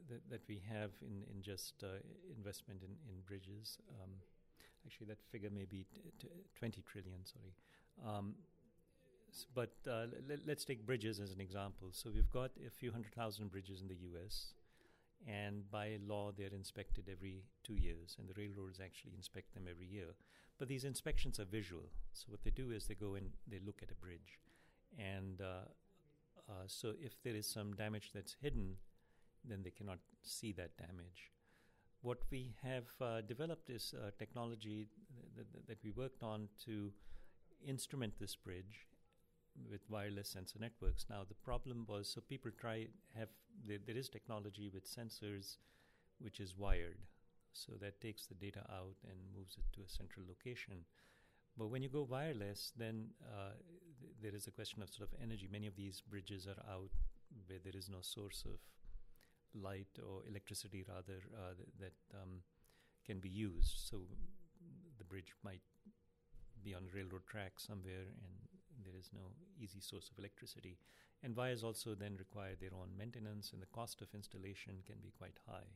that, 0.08 0.30
that 0.30 0.40
we 0.48 0.62
have 0.68 0.90
in, 1.02 1.22
in 1.34 1.42
just 1.42 1.82
uh, 1.82 1.98
investment 2.36 2.82
in, 2.82 2.90
in 3.08 3.20
bridges. 3.26 3.78
Um, 4.00 4.10
actually, 4.86 5.06
that 5.08 5.18
figure 5.30 5.50
may 5.50 5.64
be 5.64 5.86
t- 5.94 6.00
t- 6.20 6.28
20 6.58 6.82
trillion, 6.82 7.24
sorry. 7.24 7.54
Um, 8.06 8.34
but 9.54 9.72
uh, 9.90 10.06
let, 10.46 10.56
us 10.56 10.64
take 10.64 10.86
bridges 10.86 11.20
as 11.20 11.32
an 11.32 11.40
example. 11.40 11.88
So 11.92 12.10
we've 12.14 12.30
got 12.30 12.52
a 12.66 12.70
few 12.70 12.92
hundred 12.92 13.14
thousand 13.14 13.50
bridges 13.50 13.82
in 13.82 13.88
the 13.88 13.96
US, 14.12 14.54
and 15.26 15.70
by 15.70 15.98
law, 16.06 16.32
they're 16.36 16.54
inspected 16.54 17.08
every 17.10 17.44
two 17.64 17.74
years, 17.74 18.16
and 18.18 18.28
the 18.28 18.34
railroads 18.36 18.80
actually 18.80 19.12
inspect 19.16 19.54
them 19.54 19.66
every 19.68 19.86
year. 19.86 20.14
But 20.58 20.68
these 20.68 20.84
inspections 20.84 21.38
are 21.38 21.44
visual. 21.44 21.90
So 22.12 22.26
what 22.28 22.42
they 22.42 22.50
do 22.50 22.70
is 22.70 22.86
they 22.86 22.94
go 22.94 23.14
and 23.14 23.30
they 23.46 23.60
look 23.64 23.80
at 23.82 23.90
a 23.90 23.94
bridge. 23.94 24.40
And 24.98 25.40
uh, 25.40 25.68
uh, 26.48 26.64
so 26.66 26.94
if 27.00 27.22
there 27.22 27.34
is 27.34 27.46
some 27.46 27.74
damage 27.74 28.10
that's 28.14 28.36
hidden, 28.40 28.76
then 29.44 29.62
they 29.62 29.70
cannot 29.70 29.98
see 30.22 30.52
that 30.52 30.76
damage. 30.78 31.30
What 32.02 32.18
we 32.30 32.54
have 32.62 32.86
uh, 33.00 33.20
developed 33.22 33.68
is 33.68 33.94
technology 34.18 34.88
th- 35.34 35.46
th- 35.52 35.64
that 35.66 35.78
we 35.82 35.90
worked 35.90 36.22
on 36.22 36.48
to 36.64 36.92
instrument 37.66 38.14
this 38.20 38.36
bridge 38.36 38.86
with 39.70 39.80
wireless 39.88 40.28
sensor 40.28 40.58
networks. 40.60 41.06
Now 41.08 41.24
the 41.28 41.34
problem 41.34 41.84
was 41.88 42.08
so 42.08 42.20
people 42.20 42.50
try 42.58 42.88
have 43.16 43.28
there, 43.66 43.78
there 43.84 43.96
is 43.96 44.08
technology 44.08 44.70
with 44.72 44.86
sensors 44.86 45.56
which 46.18 46.40
is 46.40 46.56
wired, 46.56 46.98
so 47.52 47.72
that 47.80 48.00
takes 48.00 48.26
the 48.26 48.34
data 48.34 48.60
out 48.70 48.96
and 49.04 49.18
moves 49.36 49.56
it 49.58 49.64
to 49.74 49.82
a 49.82 49.88
central 49.88 50.24
location. 50.28 50.84
But 51.58 51.68
when 51.68 51.82
you 51.82 51.88
go 51.88 52.02
wireless, 52.08 52.72
then 52.76 53.08
uh, 53.24 53.52
th- 54.00 54.12
there 54.22 54.34
is 54.34 54.46
a 54.46 54.50
question 54.50 54.82
of 54.82 54.90
sort 54.90 55.08
of 55.08 55.18
energy. 55.22 55.48
Many 55.50 55.66
of 55.66 55.76
these 55.76 56.02
bridges 56.02 56.46
are 56.46 56.62
out 56.70 56.90
where 57.46 57.58
there 57.62 57.76
is 57.76 57.88
no 57.88 57.98
source 58.00 58.44
of 58.44 58.58
light 59.54 59.88
or 59.98 60.22
electricity 60.28 60.84
rather 60.86 61.20
uh, 61.34 61.54
th- 61.56 61.68
that 61.80 62.18
um, 62.22 62.40
can 63.06 63.20
be 63.20 63.28
used. 63.28 63.88
So 63.88 64.02
the 64.98 65.04
bridge 65.04 65.32
might 65.42 65.62
be 66.62 66.74
on 66.74 66.88
railroad 66.94 67.26
track 67.26 67.52
somewhere 67.58 68.08
and 68.24 68.55
there 68.86 68.98
is 68.98 69.10
no 69.12 69.32
easy 69.60 69.80
source 69.80 70.10
of 70.10 70.18
electricity. 70.18 70.78
And 71.22 71.34
wires 71.34 71.64
also 71.64 71.94
then 71.94 72.16
require 72.18 72.54
their 72.60 72.74
own 72.74 72.96
maintenance 72.96 73.52
and 73.52 73.60
the 73.60 73.66
cost 73.66 74.00
of 74.00 74.14
installation 74.14 74.74
can 74.86 74.96
be 75.02 75.12
quite 75.18 75.38
high. 75.46 75.68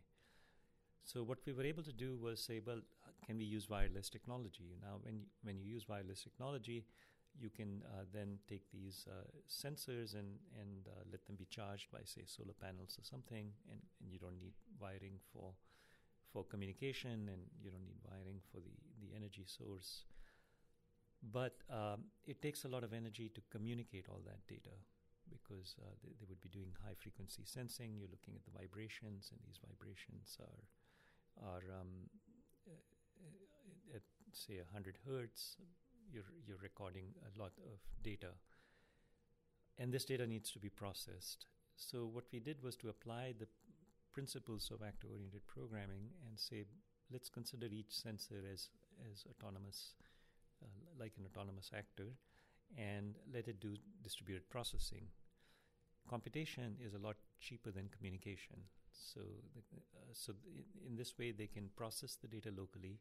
So 1.02 1.22
what 1.22 1.38
we 1.46 1.52
were 1.52 1.64
able 1.64 1.82
to 1.82 1.92
do 1.92 2.16
was 2.16 2.40
say, 2.40 2.60
well, 2.64 2.80
can 3.26 3.38
we 3.38 3.44
use 3.44 3.68
wireless 3.68 4.10
technology? 4.10 4.76
Now, 4.80 5.00
when 5.02 5.18
you, 5.18 5.26
when 5.42 5.58
you 5.58 5.64
use 5.64 5.88
wireless 5.88 6.22
technology, 6.22 6.84
you 7.38 7.48
can 7.48 7.82
uh, 7.86 8.04
then 8.12 8.38
take 8.48 8.70
these 8.72 9.06
uh, 9.08 9.24
sensors 9.48 10.14
and, 10.14 10.38
and 10.60 10.86
uh, 10.88 11.02
let 11.10 11.24
them 11.26 11.36
be 11.36 11.46
charged 11.46 11.90
by, 11.90 12.00
say, 12.04 12.22
solar 12.26 12.54
panels 12.60 12.98
or 12.98 13.04
something, 13.04 13.52
and, 13.70 13.80
and 14.02 14.12
you 14.12 14.18
don't 14.18 14.38
need 14.38 14.52
wiring 14.80 15.18
for, 15.32 15.52
for 16.32 16.44
communication 16.44 17.30
and 17.32 17.42
you 17.62 17.70
don't 17.70 17.86
need 17.86 18.00
wiring 18.04 18.40
for 18.52 18.58
the, 18.58 18.74
the 19.00 19.14
energy 19.16 19.44
source. 19.46 20.04
But 21.22 21.56
um, 21.68 22.08
it 22.24 22.40
takes 22.40 22.64
a 22.64 22.68
lot 22.68 22.82
of 22.82 22.92
energy 22.92 23.30
to 23.34 23.40
communicate 23.50 24.06
all 24.08 24.20
that 24.24 24.40
data 24.48 24.72
because 25.28 25.76
uh, 25.78 25.92
they, 26.02 26.10
they, 26.18 26.26
would 26.28 26.40
be 26.40 26.48
doing 26.48 26.72
high 26.84 26.96
frequency 26.98 27.42
sensing. 27.44 27.94
You're 27.98 28.10
looking 28.10 28.34
at 28.34 28.44
the 28.44 28.58
vibrations, 28.58 29.30
and 29.30 29.38
these 29.46 29.60
vibrations 29.62 30.38
are, 30.40 30.64
are 31.46 31.64
um, 31.80 32.08
uh, 32.66 33.96
at, 33.96 34.02
say, 34.32 34.58
100 34.58 34.98
hertz, 35.06 35.56
you're, 36.12 36.24
you're 36.46 36.58
recording 36.62 37.14
a 37.22 37.38
lot 37.40 37.52
of 37.70 37.78
data. 38.02 38.34
And 39.78 39.92
this 39.92 40.04
data 40.04 40.26
needs 40.26 40.50
to 40.52 40.58
be 40.58 40.68
processed. 40.68 41.46
So, 41.76 42.04
what 42.04 42.24
we 42.32 42.40
did 42.40 42.62
was 42.62 42.76
to 42.76 42.88
apply 42.88 43.34
the 43.38 43.46
principles 44.12 44.70
of 44.72 44.82
actor 44.86 45.08
oriented 45.10 45.46
programming 45.46 46.10
and 46.26 46.38
say, 46.38 46.64
let's 47.10 47.28
consider 47.28 47.66
each 47.66 47.90
sensor 47.90 48.42
as, 48.52 48.68
as 49.10 49.24
autonomous, 49.30 49.94
uh, 50.62 50.66
like 50.98 51.12
an 51.18 51.24
autonomous 51.26 51.70
actor, 51.76 52.08
and 52.76 53.16
let 53.32 53.48
it 53.48 53.60
do 53.60 53.76
distributed 54.02 54.48
processing. 54.48 55.06
Computation 56.08 56.76
is 56.84 56.94
a 56.94 56.98
lot 56.98 57.16
cheaper 57.40 57.70
than 57.70 57.88
communication. 57.88 58.56
So, 58.92 59.20
uh, 59.56 60.12
so 60.12 60.34
in, 60.86 60.96
this 60.96 61.16
way, 61.18 61.30
they 61.32 61.46
can 61.46 61.70
process 61.76 62.16
the 62.20 62.28
data 62.28 62.50
locally 62.56 62.98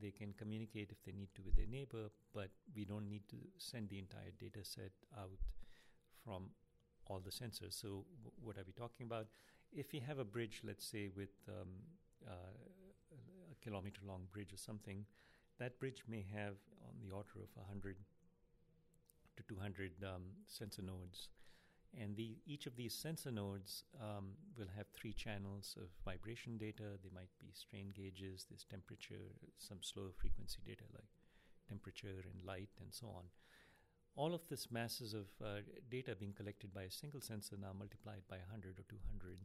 they 0.00 0.10
can 0.10 0.32
communicate 0.32 0.90
if 0.90 1.02
they 1.04 1.12
need 1.12 1.28
to 1.34 1.42
with 1.42 1.56
their 1.56 1.66
neighbor, 1.66 2.08
but 2.34 2.50
we 2.74 2.84
don't 2.84 3.08
need 3.08 3.28
to 3.28 3.36
send 3.58 3.88
the 3.88 3.98
entire 3.98 4.32
data 4.38 4.60
set 4.62 4.92
out 5.18 5.38
from 6.24 6.50
all 7.06 7.20
the 7.20 7.30
sensors. 7.30 7.74
So, 7.74 8.04
w- 8.22 8.36
what 8.42 8.56
are 8.56 8.64
we 8.66 8.72
talking 8.72 9.06
about? 9.06 9.26
If 9.72 9.92
you 9.92 10.00
have 10.06 10.18
a 10.18 10.24
bridge, 10.24 10.62
let's 10.64 10.86
say 10.86 11.10
with 11.14 11.30
um, 11.48 11.68
uh, 12.26 12.32
a 13.52 13.64
kilometer 13.64 14.00
long 14.06 14.26
bridge 14.32 14.52
or 14.52 14.56
something, 14.56 15.04
that 15.60 15.78
bridge 15.78 16.02
may 16.08 16.24
have 16.34 16.56
on 16.82 16.96
the 17.00 17.14
order 17.14 17.36
of 17.36 17.52
100 17.54 17.96
to 19.36 19.42
200 19.54 19.92
um, 20.02 20.22
sensor 20.46 20.82
nodes. 20.82 21.28
And 21.98 22.16
the, 22.16 22.38
each 22.46 22.66
of 22.66 22.76
these 22.76 22.94
sensor 22.94 23.30
nodes 23.30 23.84
um, 24.00 24.32
will 24.56 24.70
have 24.76 24.86
three 24.88 25.12
channels 25.12 25.76
of 25.76 25.88
vibration 26.04 26.56
data. 26.56 26.96
There 27.02 27.12
might 27.14 27.34
be 27.38 27.50
strain 27.52 27.92
gauges, 27.94 28.46
there's 28.48 28.64
temperature, 28.64 29.34
some 29.58 29.78
slower 29.82 30.14
frequency 30.16 30.60
data 30.64 30.84
like 30.94 31.10
temperature 31.68 32.24
and 32.30 32.46
light, 32.46 32.70
and 32.80 32.94
so 32.94 33.08
on. 33.08 33.24
All 34.16 34.34
of 34.34 34.46
this 34.48 34.70
masses 34.70 35.14
of 35.14 35.26
uh, 35.44 35.62
data 35.90 36.14
being 36.18 36.32
collected 36.32 36.72
by 36.72 36.82
a 36.82 36.90
single 36.90 37.20
sensor 37.20 37.56
now 37.60 37.74
multiplied 37.76 38.22
by 38.28 38.38
100 38.50 38.78
or 38.78 38.86
200, 38.88 39.38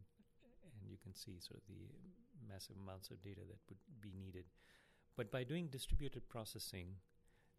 and 0.79 0.89
you 0.89 0.97
can 1.01 1.13
see 1.13 1.37
sort 1.39 1.61
of 1.61 1.65
the 1.69 1.89
massive 2.47 2.77
amounts 2.77 3.09
of 3.09 3.21
data 3.21 3.41
that 3.45 3.61
would 3.69 3.81
be 4.01 4.13
needed. 4.17 4.45
But 5.17 5.31
by 5.31 5.43
doing 5.43 5.67
distributed 5.67 6.27
processing, 6.29 6.87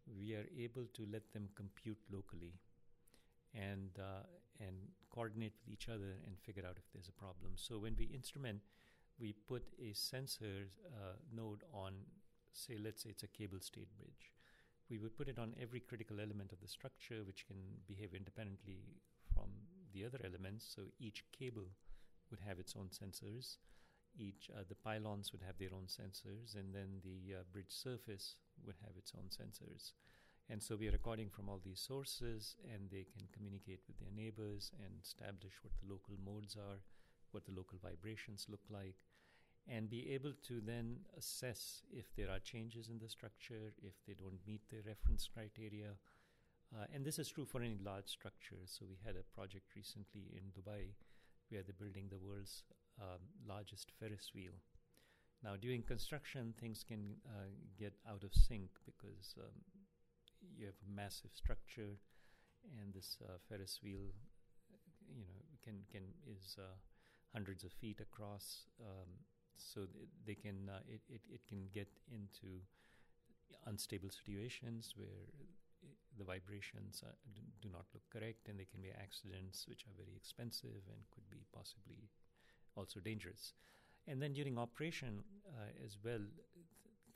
we 0.05 0.33
are 0.33 0.45
able 0.57 0.85
to 0.93 1.07
let 1.11 1.33
them 1.33 1.49
compute 1.55 1.99
locally 2.11 2.53
and 3.53 3.89
uh, 3.99 4.23
and 4.59 4.75
coordinate 5.09 5.53
with 5.59 5.73
each 5.73 5.89
other 5.89 6.17
and 6.25 6.37
figure 6.39 6.63
out 6.67 6.77
if 6.77 6.91
there's 6.93 7.09
a 7.09 7.19
problem. 7.19 7.51
So 7.55 7.77
when 7.79 7.95
we 7.97 8.05
instrument, 8.05 8.61
we 9.19 9.33
put 9.47 9.63
a 9.81 9.93
sensor 9.93 10.69
uh, 10.87 11.13
node 11.35 11.63
on, 11.73 11.93
say, 12.53 12.77
let's 12.83 13.03
say 13.03 13.09
it's 13.09 13.23
a 13.23 13.27
cable 13.27 13.59
stayed 13.59 13.89
bridge. 13.97 14.31
We 14.89 14.99
would 14.99 15.17
put 15.17 15.27
it 15.27 15.37
on 15.37 15.53
every 15.61 15.79
critical 15.79 16.19
element 16.19 16.51
of 16.51 16.61
the 16.61 16.67
structure, 16.67 17.23
which 17.25 17.45
can 17.45 17.57
behave 17.87 18.13
independently 18.13 18.79
from 19.33 19.49
the 19.93 20.05
other 20.05 20.19
elements. 20.23 20.65
So 20.73 20.83
each 20.99 21.23
cable 21.37 21.69
would 22.31 22.39
have 22.47 22.59
its 22.59 22.75
own 22.75 22.89
sensors. 22.89 23.57
Each 24.17 24.49
uh, 24.53 24.63
the 24.67 24.75
pylons 24.75 25.31
would 25.31 25.41
have 25.45 25.57
their 25.59 25.73
own 25.73 25.85
sensors, 25.85 26.55
and 26.55 26.73
then 26.73 27.01
the 27.03 27.35
uh, 27.35 27.43
bridge 27.51 27.69
surface 27.69 28.35
would 28.65 28.75
have 28.81 28.97
its 28.97 29.13
own 29.15 29.29
sensors. 29.29 29.93
And 30.49 30.63
so 30.63 30.75
we 30.75 30.87
are 30.87 30.91
recording 30.91 31.29
from 31.29 31.49
all 31.49 31.59
these 31.63 31.79
sources, 31.79 32.55
and 32.73 32.89
they 32.89 33.05
can 33.05 33.27
communicate 33.33 33.81
with 33.87 33.99
their 33.99 34.15
neighbors 34.15 34.71
and 34.79 34.95
establish 35.03 35.53
what 35.61 35.73
the 35.77 35.91
local 35.91 36.15
modes 36.25 36.55
are, 36.55 36.79
what 37.31 37.45
the 37.45 37.51
local 37.51 37.77
vibrations 37.83 38.47
look 38.49 38.63
like, 38.69 38.95
and 39.67 39.89
be 39.89 40.09
able 40.13 40.31
to 40.47 40.61
then 40.61 40.99
assess 41.17 41.81
if 41.91 42.15
there 42.15 42.31
are 42.31 42.39
changes 42.39 42.87
in 42.87 42.97
the 42.97 43.09
structure, 43.09 43.73
if 43.83 43.93
they 44.07 44.13
don't 44.13 44.39
meet 44.47 44.61
the 44.69 44.81
reference 44.87 45.27
criteria. 45.27 45.99
Uh, 46.73 46.85
and 46.93 47.05
this 47.05 47.19
is 47.19 47.27
true 47.27 47.45
for 47.45 47.61
any 47.61 47.77
large 47.83 48.07
structure. 48.07 48.63
So 48.65 48.85
we 48.87 48.97
had 49.05 49.15
a 49.15 49.35
project 49.35 49.75
recently 49.75 50.31
in 50.31 50.55
Dubai 50.55 50.95
where 51.49 51.63
they're 51.63 51.75
building 51.77 52.07
the 52.09 52.19
world's 52.19 52.63
um, 53.01 53.21
largest 53.47 53.91
Ferris 53.99 54.31
wheel. 54.33 54.53
Now, 55.43 55.55
during 55.55 55.83
construction, 55.83 56.53
things 56.59 56.83
can 56.83 57.15
uh, 57.27 57.49
get 57.77 57.93
out 58.09 58.23
of 58.23 58.33
sync 58.33 58.69
because 58.85 59.35
um, 59.37 59.53
you 60.57 60.65
have 60.65 60.79
a 60.81 60.95
massive 60.95 61.31
structure, 61.33 61.97
and 62.81 62.93
this 62.93 63.17
uh, 63.23 63.37
Ferris 63.47 63.79
wheel, 63.83 64.11
you 65.15 65.25
know, 65.25 65.41
can 65.63 65.83
can 65.91 66.03
is 66.25 66.57
uh, 66.57 66.75
hundreds 67.33 67.63
of 67.63 67.71
feet 67.71 67.99
across. 68.01 68.67
Um, 68.81 69.11
So 69.57 69.89
th- 69.89 70.09
they 70.25 70.37
can 70.37 70.69
uh, 70.69 70.85
it, 70.85 71.01
it 71.09 71.23
it 71.33 71.41
can 71.49 71.61
get 71.73 71.89
into 72.13 72.61
unstable 73.65 74.09
situations 74.09 74.93
where 74.95 75.25
the 76.17 76.23
vibrations 76.23 77.01
uh, 77.01 77.13
do, 77.61 77.69
not 77.69 77.85
look 77.93 78.05
correct, 78.13 78.49
and 78.49 78.57
there 78.57 78.69
can 78.69 78.81
be 78.81 78.91
accidents 78.91 79.65
which 79.69 79.85
are 79.87 79.95
very 79.97 80.15
expensive 80.15 80.81
and 80.93 81.01
could 81.09 81.27
be 81.29 81.41
possibly 81.53 82.09
also 82.77 82.99
dangerous. 82.99 83.53
And 84.07 84.21
then 84.21 84.33
during 84.33 84.57
operation 84.57 85.23
uh, 85.47 85.85
as 85.85 85.97
well, 86.03 86.19
th- 86.19 86.65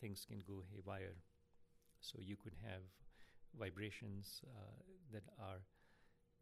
things 0.01 0.25
can 0.27 0.39
go 0.47 0.63
haywire. 0.73 1.15
So 2.01 2.19
you 2.21 2.35
could 2.35 2.55
have 2.65 2.81
vibrations 3.59 4.41
uh, 4.47 4.81
that 5.13 5.23
are 5.39 5.61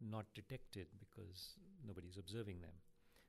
not 0.00 0.26
detected 0.34 0.86
because 0.98 1.56
nobody's 1.86 2.16
observing 2.18 2.60
them. 2.60 2.74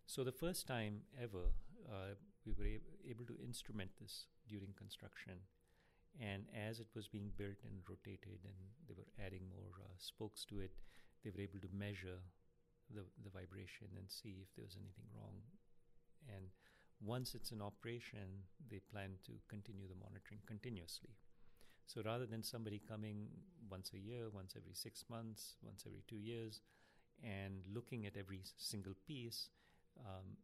So 0.05 0.23
the 0.23 0.31
first 0.31 0.67
time 0.67 1.01
ever, 1.21 1.51
uh, 1.89 2.15
we 2.45 2.53
were 2.53 2.65
ab- 2.65 3.09
able 3.09 3.25
to 3.25 3.37
instrument 3.43 3.91
this 3.99 4.25
during 4.47 4.73
construction 4.77 5.39
and 6.19 6.43
as 6.55 6.79
it 6.79 6.87
was 6.95 7.07
being 7.07 7.31
built 7.37 7.57
and 7.63 7.79
rotated, 7.89 8.39
and 8.43 8.57
they 8.87 8.93
were 8.93 9.07
adding 9.25 9.47
more 9.49 9.71
uh, 9.79 9.95
spokes 9.97 10.45
to 10.45 10.59
it, 10.59 10.71
they 11.23 11.31
were 11.31 11.41
able 11.41 11.59
to 11.59 11.69
measure 11.73 12.19
the, 12.93 13.03
the 13.23 13.29
vibration 13.31 13.87
and 13.97 14.09
see 14.11 14.43
if 14.43 14.51
there 14.55 14.65
was 14.65 14.75
anything 14.75 15.07
wrong. 15.15 15.39
And 16.27 16.45
once 16.99 17.33
it's 17.35 17.51
in 17.51 17.61
operation, 17.61 18.45
they 18.69 18.79
plan 18.91 19.11
to 19.25 19.31
continue 19.49 19.87
the 19.87 19.95
monitoring 19.95 20.41
continuously. 20.45 21.15
So 21.87 22.01
rather 22.05 22.25
than 22.25 22.43
somebody 22.43 22.79
coming 22.79 23.27
once 23.69 23.91
a 23.93 23.99
year, 23.99 24.29
once 24.29 24.53
every 24.55 24.73
six 24.73 25.03
months, 25.09 25.55
once 25.61 25.83
every 25.85 26.03
two 26.07 26.17
years, 26.17 26.61
and 27.23 27.63
looking 27.73 28.05
at 28.05 28.17
every 28.17 28.41
single 28.57 28.93
piece, 29.07 29.49
um, 29.99 30.37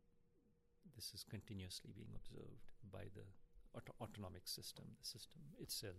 this 0.95 1.11
is 1.13 1.23
continuously 1.23 1.91
being 1.95 2.09
observed 2.15 2.61
by 2.91 3.03
the 3.15 3.23
auto- 3.73 3.93
autonomic 4.01 4.47
system, 4.47 4.85
the 4.99 5.05
system 5.05 5.39
itself. 5.59 5.95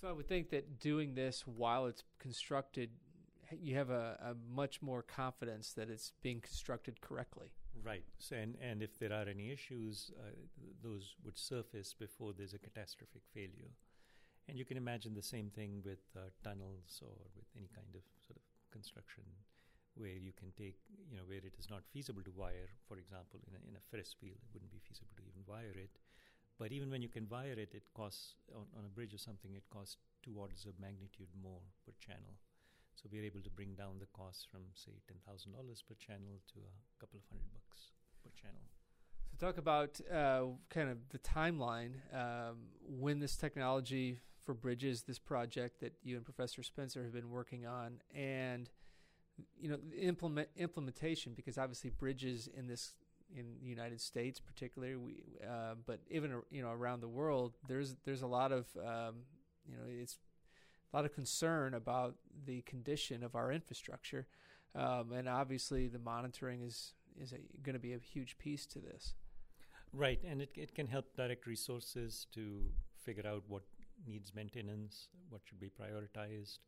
So 0.00 0.08
I 0.08 0.12
would 0.12 0.28
think 0.28 0.50
that 0.50 0.80
doing 0.80 1.14
this 1.14 1.46
while 1.46 1.86
it's 1.86 2.02
constructed, 2.18 2.90
you 3.60 3.76
have 3.76 3.90
a, 3.90 4.18
a 4.22 4.34
much 4.54 4.80
more 4.80 5.02
confidence 5.02 5.72
that 5.72 5.90
it's 5.90 6.12
being 6.22 6.40
constructed 6.40 7.00
correctly. 7.00 7.48
Right. 7.82 8.04
So, 8.18 8.36
and, 8.36 8.56
and 8.60 8.82
if 8.82 8.98
there 8.98 9.12
are 9.12 9.26
any 9.28 9.50
issues, 9.50 10.12
uh, 10.20 10.36
those 10.82 11.16
would 11.24 11.38
surface 11.38 11.94
before 11.94 12.32
there's 12.36 12.52
a 12.52 12.58
catastrophic 12.58 13.22
failure. 13.32 13.72
And 14.48 14.58
you 14.58 14.64
can 14.64 14.76
imagine 14.76 15.14
the 15.14 15.22
same 15.22 15.48
thing 15.50 15.80
with 15.84 16.02
uh, 16.16 16.28
tunnels 16.44 17.00
or 17.00 17.14
with 17.36 17.46
any 17.56 17.70
kind 17.74 17.94
of 17.94 18.02
sort 18.26 18.36
of 18.36 18.44
construction 18.70 19.24
where 19.94 20.18
you 20.18 20.32
can 20.32 20.52
take, 20.58 20.76
you 21.10 21.16
know, 21.16 21.24
where 21.26 21.38
it 21.40 21.54
is 21.58 21.70
not 21.70 21.82
feasible 21.92 22.22
to 22.22 22.32
wire, 22.36 22.68
for 22.86 22.98
example, 22.98 23.40
in 23.46 23.54
a, 23.54 23.60
in 23.68 23.76
a 23.76 23.84
Ferris 23.90 24.16
wheel, 24.22 24.36
it 24.36 24.50
wouldn't 24.52 24.72
be 24.72 24.82
feasible 24.82 25.14
to 25.16 25.24
even 25.24 25.42
wire 25.46 25.74
it. 25.76 25.96
But 26.58 26.72
even 26.72 26.90
when 26.90 27.02
you 27.02 27.08
can 27.08 27.28
wire 27.28 27.56
it, 27.58 27.72
it 27.72 27.84
costs 27.94 28.36
on, 28.54 28.66
on 28.76 28.84
a 28.84 28.92
bridge 28.92 29.14
or 29.14 29.18
something, 29.18 29.54
it 29.54 29.64
costs 29.70 29.96
two 30.22 30.36
orders 30.36 30.66
of 30.68 30.78
magnitude 30.78 31.32
more 31.42 31.64
per 31.86 31.92
channel. 31.98 32.36
So 32.94 33.08
we're 33.10 33.24
able 33.24 33.40
to 33.40 33.50
bring 33.50 33.74
down 33.74 33.98
the 33.98 34.06
cost 34.06 34.48
from 34.50 34.60
say 34.74 34.92
ten 35.06 35.16
thousand 35.26 35.52
dollars 35.52 35.82
per 35.86 35.94
channel 35.94 36.40
to 36.52 36.58
a 36.60 37.00
couple 37.00 37.18
of 37.18 37.24
hundred 37.30 37.50
bucks 37.52 37.92
per 38.22 38.30
channel. 38.40 38.60
So 39.30 39.46
talk 39.46 39.58
about 39.58 40.00
uh, 40.12 40.52
kind 40.68 40.90
of 40.90 40.98
the 41.10 41.18
timeline 41.18 41.94
um, 42.14 42.56
when 42.86 43.20
this 43.20 43.36
technology 43.36 44.18
for 44.44 44.54
bridges, 44.54 45.02
this 45.02 45.18
project 45.18 45.80
that 45.80 45.92
you 46.02 46.16
and 46.16 46.24
Professor 46.24 46.62
Spencer 46.62 47.02
have 47.02 47.12
been 47.12 47.30
working 47.30 47.66
on, 47.66 48.00
and 48.14 48.68
you 49.58 49.68
know 49.70 49.78
implement 49.98 50.48
implementation 50.56 51.32
because 51.34 51.56
obviously 51.56 51.90
bridges 51.90 52.48
in 52.56 52.66
this 52.66 52.94
in 53.34 53.46
the 53.62 53.68
United 53.68 54.00
States, 54.00 54.40
particularly, 54.40 54.96
we, 54.96 55.22
uh, 55.48 55.74
but 55.86 56.00
even 56.10 56.42
you 56.50 56.62
know 56.62 56.70
around 56.70 57.00
the 57.00 57.08
world, 57.08 57.56
there's 57.68 57.96
there's 58.04 58.22
a 58.22 58.26
lot 58.26 58.52
of 58.52 58.66
um, 58.76 59.22
you 59.66 59.76
know 59.76 59.84
it's 59.88 60.18
a 60.92 60.96
lot 60.96 61.04
of 61.04 61.14
concern 61.14 61.74
about 61.74 62.16
the 62.46 62.62
condition 62.62 63.22
of 63.22 63.34
our 63.34 63.52
infrastructure, 63.52 64.26
um, 64.74 65.12
and 65.12 65.28
obviously 65.28 65.88
the 65.88 65.98
monitoring 65.98 66.62
is 66.62 66.94
is 67.20 67.34
going 67.62 67.74
to 67.74 67.80
be 67.80 67.92
a 67.92 67.98
huge 67.98 68.38
piece 68.38 68.66
to 68.66 68.78
this. 68.78 69.14
Right, 69.92 70.20
and 70.24 70.40
it 70.40 70.50
it 70.56 70.74
can 70.74 70.86
help 70.86 71.16
direct 71.16 71.46
resources 71.46 72.26
to 72.32 72.72
figure 73.04 73.26
out 73.26 73.44
what 73.48 73.62
needs 74.06 74.34
maintenance, 74.34 75.08
what 75.28 75.42
should 75.44 75.60
be 75.60 75.70
prioritized. 75.70 76.58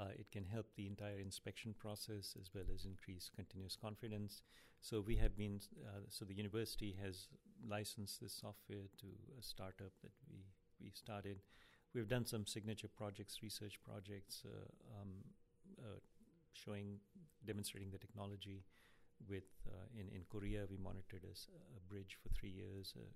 Uh, 0.00 0.06
it 0.18 0.30
can 0.32 0.44
help 0.44 0.66
the 0.74 0.86
entire 0.86 1.20
inspection 1.20 1.74
process 1.78 2.36
as 2.40 2.50
well 2.52 2.64
as 2.74 2.84
increase 2.84 3.30
continuous 3.34 3.76
confidence. 3.76 4.42
So 4.80 5.00
we 5.00 5.16
have 5.16 5.36
been, 5.36 5.60
uh, 5.86 6.00
so 6.08 6.24
the 6.24 6.34
university 6.34 6.96
has 7.02 7.28
licensed 7.66 8.20
this 8.20 8.32
software 8.32 8.88
to 8.98 9.06
a 9.38 9.42
startup 9.42 9.92
that 10.02 10.12
we, 10.28 10.38
we 10.82 10.90
started. 10.90 11.38
We've 11.94 12.08
done 12.08 12.26
some 12.26 12.44
signature 12.44 12.88
projects, 12.88 13.38
research 13.40 13.78
projects, 13.86 14.42
uh, 14.44 14.66
um, 14.98 15.10
uh, 15.78 16.00
showing, 16.52 16.98
demonstrating 17.46 17.90
the 17.92 17.98
technology. 17.98 18.64
With 19.30 19.46
uh, 19.70 19.86
in 19.94 20.10
in 20.10 20.26
Korea, 20.28 20.66
we 20.68 20.76
monitored 20.76 21.22
a, 21.22 21.34
a 21.78 21.80
bridge 21.88 22.18
for 22.20 22.34
three 22.34 22.50
years. 22.50 22.94
A 22.98 23.06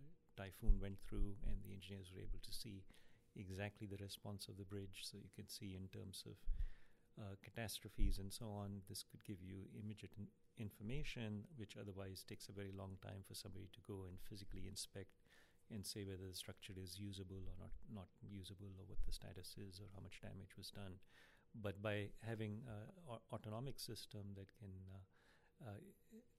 typhoon 0.40 0.78
went 0.80 1.02
through, 1.02 1.34
and 1.50 1.58
the 1.66 1.74
engineers 1.74 2.12
were 2.14 2.22
able 2.22 2.38
to 2.38 2.52
see 2.54 2.84
exactly 3.34 3.88
the 3.88 3.98
response 3.98 4.46
of 4.46 4.56
the 4.56 4.64
bridge. 4.64 5.02
So 5.02 5.18
you 5.18 5.30
can 5.34 5.48
see 5.48 5.74
in 5.74 5.90
terms 5.90 6.22
of 6.24 6.38
uh, 7.18 7.34
catastrophes 7.42 8.18
and 8.18 8.32
so 8.32 8.46
on, 8.46 8.86
this 8.88 9.02
could 9.02 9.24
give 9.24 9.42
you 9.42 9.66
immediate 9.74 10.14
information, 10.56 11.42
which 11.56 11.74
otherwise 11.74 12.22
takes 12.22 12.48
a 12.48 12.52
very 12.52 12.70
long 12.70 12.94
time 13.02 13.26
for 13.26 13.34
somebody 13.34 13.66
to 13.74 13.80
go 13.82 14.06
and 14.06 14.22
physically 14.22 14.70
inspect 14.70 15.18
and 15.72 15.84
say 15.84 16.04
whether 16.04 16.28
the 16.28 16.36
structure 16.36 16.74
is 16.76 16.98
usable 16.98 17.42
or 17.44 17.56
not, 17.60 17.72
not 17.92 18.08
usable, 18.24 18.72
or 18.78 18.84
what 18.86 18.98
the 19.06 19.12
status 19.12 19.56
is, 19.56 19.80
or 19.80 19.88
how 19.94 20.02
much 20.02 20.20
damage 20.20 20.56
was 20.56 20.70
done. 20.70 20.96
But 21.54 21.82
by 21.82 22.10
having 22.26 22.62
an 22.68 23.18
autonomic 23.32 23.80
system 23.80 24.36
that 24.36 24.48
can 24.58 24.72
uh, 24.92 25.70
uh, 25.70 25.80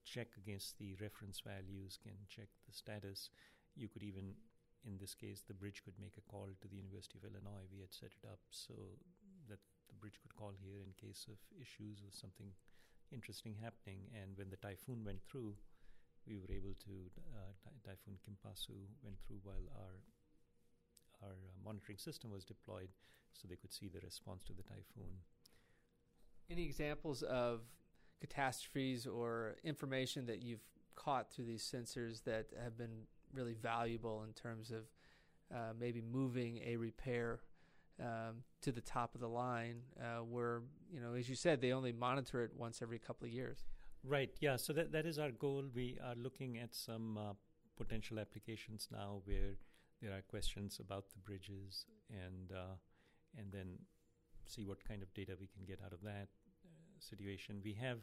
check 0.04 0.28
against 0.38 0.78
the 0.78 0.94
reference 1.00 1.40
values, 1.40 1.98
can 2.02 2.14
check 2.28 2.48
the 2.66 2.72
status, 2.72 3.30
you 3.76 3.88
could 3.88 4.02
even 4.02 4.34
in 4.84 4.96
this 4.96 5.14
case, 5.14 5.44
the 5.44 5.54
bridge 5.54 5.82
could 5.84 5.98
make 6.00 6.16
a 6.16 6.24
call 6.30 6.48
to 6.48 6.68
the 6.68 6.80
University 6.80 7.18
of 7.18 7.28
Illinois. 7.28 7.68
We 7.68 7.80
had 7.80 7.92
set 7.92 8.16
it 8.16 8.24
up 8.24 8.40
so 8.50 8.72
that 9.48 9.60
the 9.88 9.96
bridge 10.00 10.16
could 10.22 10.34
call 10.34 10.52
here 10.56 10.80
in 10.80 10.96
case 10.96 11.28
of 11.28 11.36
issues 11.60 12.00
or 12.00 12.12
something 12.12 12.48
interesting 13.12 13.56
happening. 13.60 14.08
And 14.16 14.36
when 14.36 14.48
the 14.48 14.56
typhoon 14.56 15.04
went 15.04 15.20
through, 15.28 15.52
we 16.30 16.38
were 16.38 16.52
able 16.54 16.74
to 16.86 16.94
uh, 17.34 17.52
ty- 17.64 17.90
typhoon 17.90 18.16
Kompasu 18.22 18.78
went 19.02 19.16
through 19.26 19.40
while 19.42 19.66
our 19.76 19.98
our 21.22 21.32
uh, 21.32 21.64
monitoring 21.64 21.98
system 21.98 22.30
was 22.30 22.44
deployed, 22.44 22.88
so 23.34 23.46
they 23.46 23.56
could 23.56 23.72
see 23.72 23.88
the 23.88 24.00
response 24.00 24.42
to 24.44 24.54
the 24.54 24.62
typhoon. 24.62 25.18
Any 26.48 26.64
examples 26.64 27.22
of 27.22 27.60
catastrophes 28.20 29.06
or 29.06 29.56
information 29.62 30.24
that 30.26 30.42
you've 30.42 30.64
caught 30.94 31.30
through 31.30 31.44
these 31.44 31.62
sensors 31.62 32.24
that 32.24 32.46
have 32.62 32.78
been 32.78 33.02
really 33.34 33.54
valuable 33.54 34.24
in 34.26 34.32
terms 34.32 34.70
of 34.70 34.84
uh, 35.54 35.72
maybe 35.78 36.00
moving 36.00 36.60
a 36.64 36.76
repair 36.76 37.40
um, 38.00 38.42
to 38.62 38.72
the 38.72 38.80
top 38.80 39.14
of 39.14 39.20
the 39.20 39.28
line, 39.28 39.82
uh, 40.00 40.22
where 40.22 40.62
you 40.92 41.00
know, 41.00 41.14
as 41.14 41.28
you 41.28 41.34
said, 41.34 41.60
they 41.60 41.72
only 41.72 41.92
monitor 41.92 42.42
it 42.42 42.50
once 42.56 42.80
every 42.80 42.98
couple 42.98 43.26
of 43.26 43.32
years. 43.32 43.64
Right. 44.02 44.30
Yeah. 44.40 44.56
So 44.56 44.72
that 44.72 44.92
that 44.92 45.06
is 45.06 45.18
our 45.18 45.30
goal. 45.30 45.64
We 45.74 45.98
are 46.02 46.14
looking 46.14 46.58
at 46.58 46.74
some 46.74 47.18
uh, 47.18 47.32
potential 47.76 48.18
applications 48.18 48.88
now 48.90 49.20
where 49.24 49.56
there 50.00 50.12
are 50.12 50.22
questions 50.22 50.80
about 50.80 51.10
the 51.10 51.18
bridges, 51.18 51.84
and 52.08 52.50
uh, 52.52 52.76
and 53.36 53.52
then 53.52 53.78
see 54.46 54.64
what 54.64 54.82
kind 54.84 55.02
of 55.02 55.12
data 55.12 55.36
we 55.38 55.46
can 55.46 55.64
get 55.66 55.80
out 55.84 55.92
of 55.92 56.00
that 56.02 56.28
uh, 56.64 56.98
situation. 56.98 57.60
We 57.62 57.74
have 57.74 57.98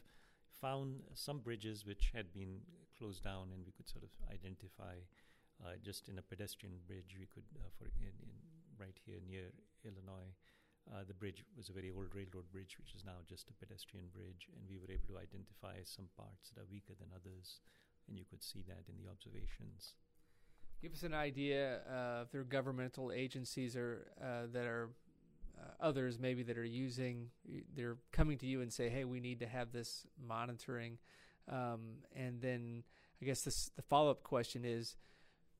found 0.61 1.01
some 1.13 1.39
bridges 1.39 1.85
which 1.85 2.11
had 2.13 2.31
been 2.31 2.61
closed 2.97 3.23
down, 3.23 3.49
and 3.53 3.65
we 3.65 3.71
could 3.71 3.89
sort 3.89 4.03
of 4.03 4.11
identify 4.31 5.01
uh, 5.65 5.77
just 5.83 6.09
in 6.09 6.19
a 6.19 6.21
pedestrian 6.21 6.75
bridge. 6.85 7.17
We 7.19 7.25
could, 7.25 7.45
uh, 7.57 7.69
for 7.77 7.85
in, 7.85 8.13
in 8.21 8.29
right 8.79 8.97
here 9.05 9.17
near 9.27 9.49
Illinois, 9.83 10.29
uh, 10.93 11.03
the 11.07 11.13
bridge 11.13 11.43
was 11.57 11.69
a 11.69 11.73
very 11.73 11.91
old 11.91 12.13
railroad 12.13 12.49
bridge, 12.51 12.77
which 12.79 12.95
is 12.95 13.03
now 13.05 13.19
just 13.27 13.49
a 13.49 13.53
pedestrian 13.53 14.07
bridge, 14.13 14.47
and 14.55 14.63
we 14.69 14.77
were 14.77 14.91
able 14.91 15.07
to 15.07 15.17
identify 15.17 15.83
some 15.83 16.07
parts 16.15 16.49
that 16.49 16.61
are 16.61 16.67
weaker 16.71 16.93
than 16.99 17.09
others, 17.13 17.59
and 18.07 18.17
you 18.17 18.25
could 18.29 18.43
see 18.43 18.63
that 18.67 18.85
in 18.87 18.95
the 18.97 19.09
observations. 19.09 19.95
Give 20.81 20.93
us 20.93 21.03
an 21.03 21.13
idea 21.13 21.81
uh, 21.89 22.23
if 22.23 22.31
there 22.31 22.41
are 22.41 22.45
governmental 22.45 23.11
agencies 23.11 23.75
or 23.75 24.07
uh, 24.21 24.47
that 24.53 24.65
are 24.65 24.89
uh, 25.59 25.71
others 25.81 26.19
maybe 26.19 26.43
that 26.43 26.57
are 26.57 26.63
using. 26.63 27.29
They're 27.75 27.97
coming 28.11 28.37
to 28.37 28.45
you 28.45 28.61
and 28.61 28.71
say, 28.71 28.89
"Hey, 28.89 29.03
we 29.03 29.19
need 29.19 29.39
to 29.39 29.47
have 29.47 29.71
this 29.71 30.05
monitoring," 30.23 30.99
um, 31.49 32.03
and 32.15 32.41
then 32.41 32.83
I 33.21 33.25
guess 33.25 33.41
this, 33.41 33.71
the 33.75 33.81
follow 33.81 34.11
up 34.11 34.23
question 34.23 34.63
is, 34.63 34.95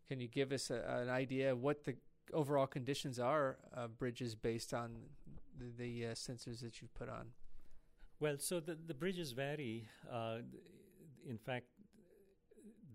can 0.08 0.20
you 0.20 0.28
give 0.28 0.52
us 0.52 0.70
a, 0.70 1.02
an 1.02 1.10
idea 1.10 1.52
of 1.52 1.62
what 1.62 1.86
the 1.86 1.96
overall 2.34 2.68
conditions 2.68 3.20
are 3.20 3.58
of 3.74 3.98
bridges 3.98 4.36
based 4.36 4.74
on 4.74 4.96
the, 5.58 5.66
the 5.78 6.06
uh, 6.08 6.10
sensors 6.12 6.62
that 6.62 6.82
you've 6.82 6.94
put 6.94 7.10
on? 7.10 7.28
Well, 8.20 8.36
so 8.40 8.60
the, 8.60 8.78
the 8.88 8.94
bridges 8.94 9.32
vary. 9.32 9.88
Uh, 10.12 10.40
in 11.28 11.38
fact, 11.38 11.66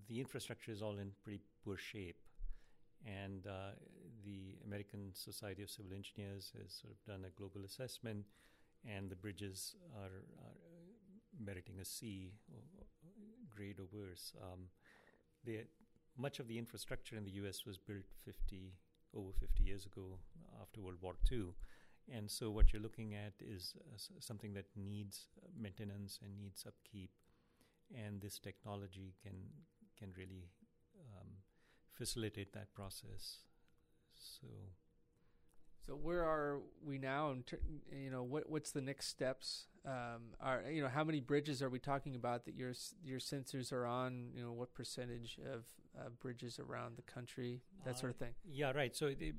the 0.08 0.20
infrastructure 0.20 0.72
is 0.72 0.82
all 0.82 0.98
in 0.98 1.12
pretty 1.22 1.40
poor 1.64 1.76
shape. 1.76 2.16
And 3.06 3.46
uh, 3.46 3.74
the 4.24 4.56
American 4.64 5.10
Society 5.12 5.62
of 5.62 5.70
Civil 5.70 5.92
Engineers 5.92 6.52
has 6.60 6.72
sort 6.72 6.92
of 6.92 7.04
done 7.04 7.24
a 7.26 7.30
global 7.30 7.64
assessment, 7.64 8.24
and 8.88 9.10
the 9.10 9.16
bridges 9.16 9.74
are, 9.96 10.22
are 10.44 10.54
meriting 11.44 11.74
a 11.80 11.84
C 11.84 12.32
grade 13.54 13.78
or 13.78 13.86
worse. 13.92 14.32
Um, 14.40 14.68
they, 15.44 15.64
much 16.16 16.38
of 16.38 16.48
the 16.48 16.58
infrastructure 16.58 17.16
in 17.16 17.24
the 17.24 17.32
U.S. 17.42 17.64
was 17.66 17.78
built 17.78 18.04
50 18.24 18.72
over 19.14 19.32
50 19.32 19.62
years 19.62 19.86
ago 19.86 20.18
after 20.60 20.80
World 20.80 20.98
War 21.00 21.14
II, 21.30 21.54
and 22.12 22.30
so 22.30 22.50
what 22.50 22.72
you're 22.72 22.82
looking 22.82 23.14
at 23.14 23.34
is 23.40 23.74
uh, 23.80 23.96
something 24.18 24.54
that 24.54 24.66
needs 24.76 25.26
maintenance 25.58 26.18
and 26.22 26.36
needs 26.36 26.64
upkeep, 26.66 27.10
and 27.94 28.20
this 28.20 28.38
technology 28.38 29.14
can 29.22 29.34
can 29.98 30.12
really 30.16 30.48
um, 31.14 31.28
facilitate 31.92 32.52
that 32.52 32.74
process. 32.74 33.38
So. 34.14 34.48
So 35.86 35.94
where 35.94 36.22
are 36.22 36.60
we 36.84 36.98
now? 36.98 37.30
And 37.30 37.44
you 37.92 38.10
know, 38.10 38.22
what 38.22 38.48
what's 38.48 38.70
the 38.70 38.80
next 38.80 39.08
steps? 39.08 39.66
Um, 39.84 40.34
are 40.40 40.62
you 40.70 40.82
know 40.82 40.88
how 40.88 41.02
many 41.02 41.20
bridges 41.20 41.60
are 41.60 41.68
we 41.68 41.80
talking 41.80 42.14
about 42.14 42.44
that 42.44 42.54
your 42.54 42.72
your 43.04 43.18
sensors 43.18 43.72
are 43.72 43.84
on? 43.86 44.28
You 44.34 44.42
know, 44.42 44.52
what 44.52 44.74
percentage 44.74 45.38
of 45.52 45.64
uh, 45.98 46.08
bridges 46.20 46.58
around 46.58 46.96
the 46.96 47.02
country, 47.02 47.60
that 47.84 47.94
uh, 47.94 47.98
sort 47.98 48.12
of 48.12 48.16
thing. 48.16 48.34
Yeah, 48.50 48.72
right. 48.72 48.94
So 48.94 49.06
it, 49.06 49.18
it, 49.20 49.34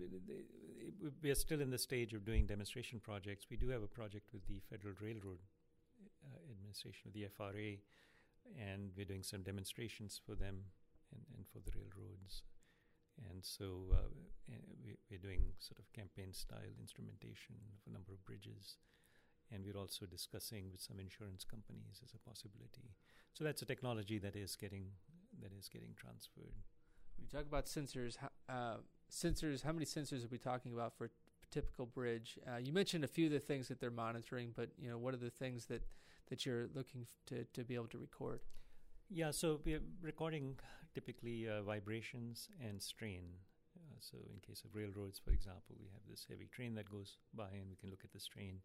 we 1.22 1.32
are 1.32 1.36
still 1.36 1.62
in 1.62 1.70
the 1.70 1.78
stage 1.78 2.14
of 2.14 2.26
doing 2.26 2.46
demonstration 2.46 3.00
projects. 3.00 3.48
We 3.50 3.58
do 3.58 3.70
have 3.70 3.84
a 3.84 3.88
project 3.88 4.28
with 4.34 4.46
the 4.48 4.60
Federal 4.70 4.94
Railroad 5.02 5.40
uh, 6.26 6.52
Administration, 6.52 7.12
the 7.14 7.28
FRA, 7.36 7.78
and 8.60 8.92
we're 8.96 9.06
doing 9.06 9.24
some 9.24 9.42
demonstrations 9.42 10.20
for 10.26 10.36
them 10.36 10.60
and, 11.12 11.22
and 11.38 11.48
for 11.48 11.60
the 11.60 11.72
railroads. 11.76 12.44
And 13.30 13.44
so 13.44 13.94
uh, 13.94 14.10
eh, 14.52 14.58
we, 14.84 14.98
we're 15.10 15.22
doing 15.22 15.54
sort 15.60 15.80
of 15.80 15.92
campaign 15.94 16.34
style 16.34 16.74
instrumentation 16.80 17.56
of 17.74 17.80
a 17.90 17.94
number 17.94 18.12
of 18.12 18.24
bridges. 18.26 18.78
And 19.52 19.64
we're 19.64 19.80
also 19.80 20.06
discussing 20.06 20.72
with 20.72 20.82
some 20.82 21.00
insurance 21.00 21.44
companies 21.46 22.02
as 22.04 22.14
a 22.14 22.30
possibility. 22.30 22.96
So 23.34 23.44
that's 23.44 23.62
a 23.62 23.66
technology 23.66 24.18
that 24.20 24.36
is 24.36 24.56
getting 24.56 24.86
that 25.42 25.52
is 25.58 25.70
getting 25.70 25.94
transferred. 25.96 26.58
When 27.18 27.26
you 27.26 27.30
talk 27.30 27.46
about 27.48 27.66
sensors, 27.66 28.18
uh, 28.50 28.78
sensors, 29.12 29.64
how 29.64 29.72
many 29.72 29.86
sensors 29.86 30.24
are 30.24 30.30
we 30.32 30.38
talking 30.38 30.74
about 30.74 30.98
for 30.98 31.06
a 31.06 31.10
typical 31.52 31.86
bridge? 31.86 32.40
Uh, 32.48 32.58
you 32.58 32.74
mentioned 32.74 33.04
a 33.04 33.08
few 33.08 33.28
of 33.28 33.32
the 33.32 33.40
things 33.40 33.68
that 33.68 33.80
they're 33.80 33.92
monitoring, 33.92 34.54
but 34.56 34.70
you 34.78 34.90
know, 34.90 34.98
what 34.98 35.14
are 35.14 35.18
the 35.18 35.30
things 35.30 35.66
that 35.68 35.84
that 36.30 36.46
you're 36.46 36.68
looking 36.74 37.06
to 37.28 37.44
to 37.54 37.64
be 37.64 37.76
able 37.76 37.88
to 37.88 37.98
record? 37.98 38.40
Yeah, 39.10 39.32
so 39.32 39.60
we're 39.64 39.82
recording 40.02 40.56
typically 40.94 41.48
uh, 41.50 41.62
vibrations 41.62 42.50
and 42.62 42.82
strain. 42.82 43.24
Uh, 43.76 43.98
so, 44.00 44.18
in 44.32 44.40
case 44.40 44.64
of 44.64 44.76
railroads, 44.76 45.20
for 45.20 45.32
example, 45.32 45.76
we 45.80 45.90
have 45.94 46.06
this 46.10 46.26
heavy 46.30 46.48
train 46.52 46.76
that 46.76 46.92
goes 46.92 47.18
by, 47.34 47.50
and 47.54 47.70
we 47.70 47.76
can 47.76 47.90
look 47.90 48.04
at 48.04 48.14
the 48.14 48.20
strain. 48.20 48.60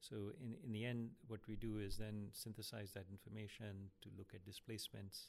So, 0.00 0.32
in 0.40 0.56
in 0.64 0.72
the 0.72 0.84
end, 0.84 1.10
what 1.28 1.40
we 1.48 1.56
do 1.56 1.78
is 1.78 1.96
then 1.96 2.28
synthesize 2.32 2.92
that 2.92 3.06
information 3.10 3.90
to 4.02 4.08
look 4.16 4.32
at 4.34 4.44
displacements, 4.44 5.28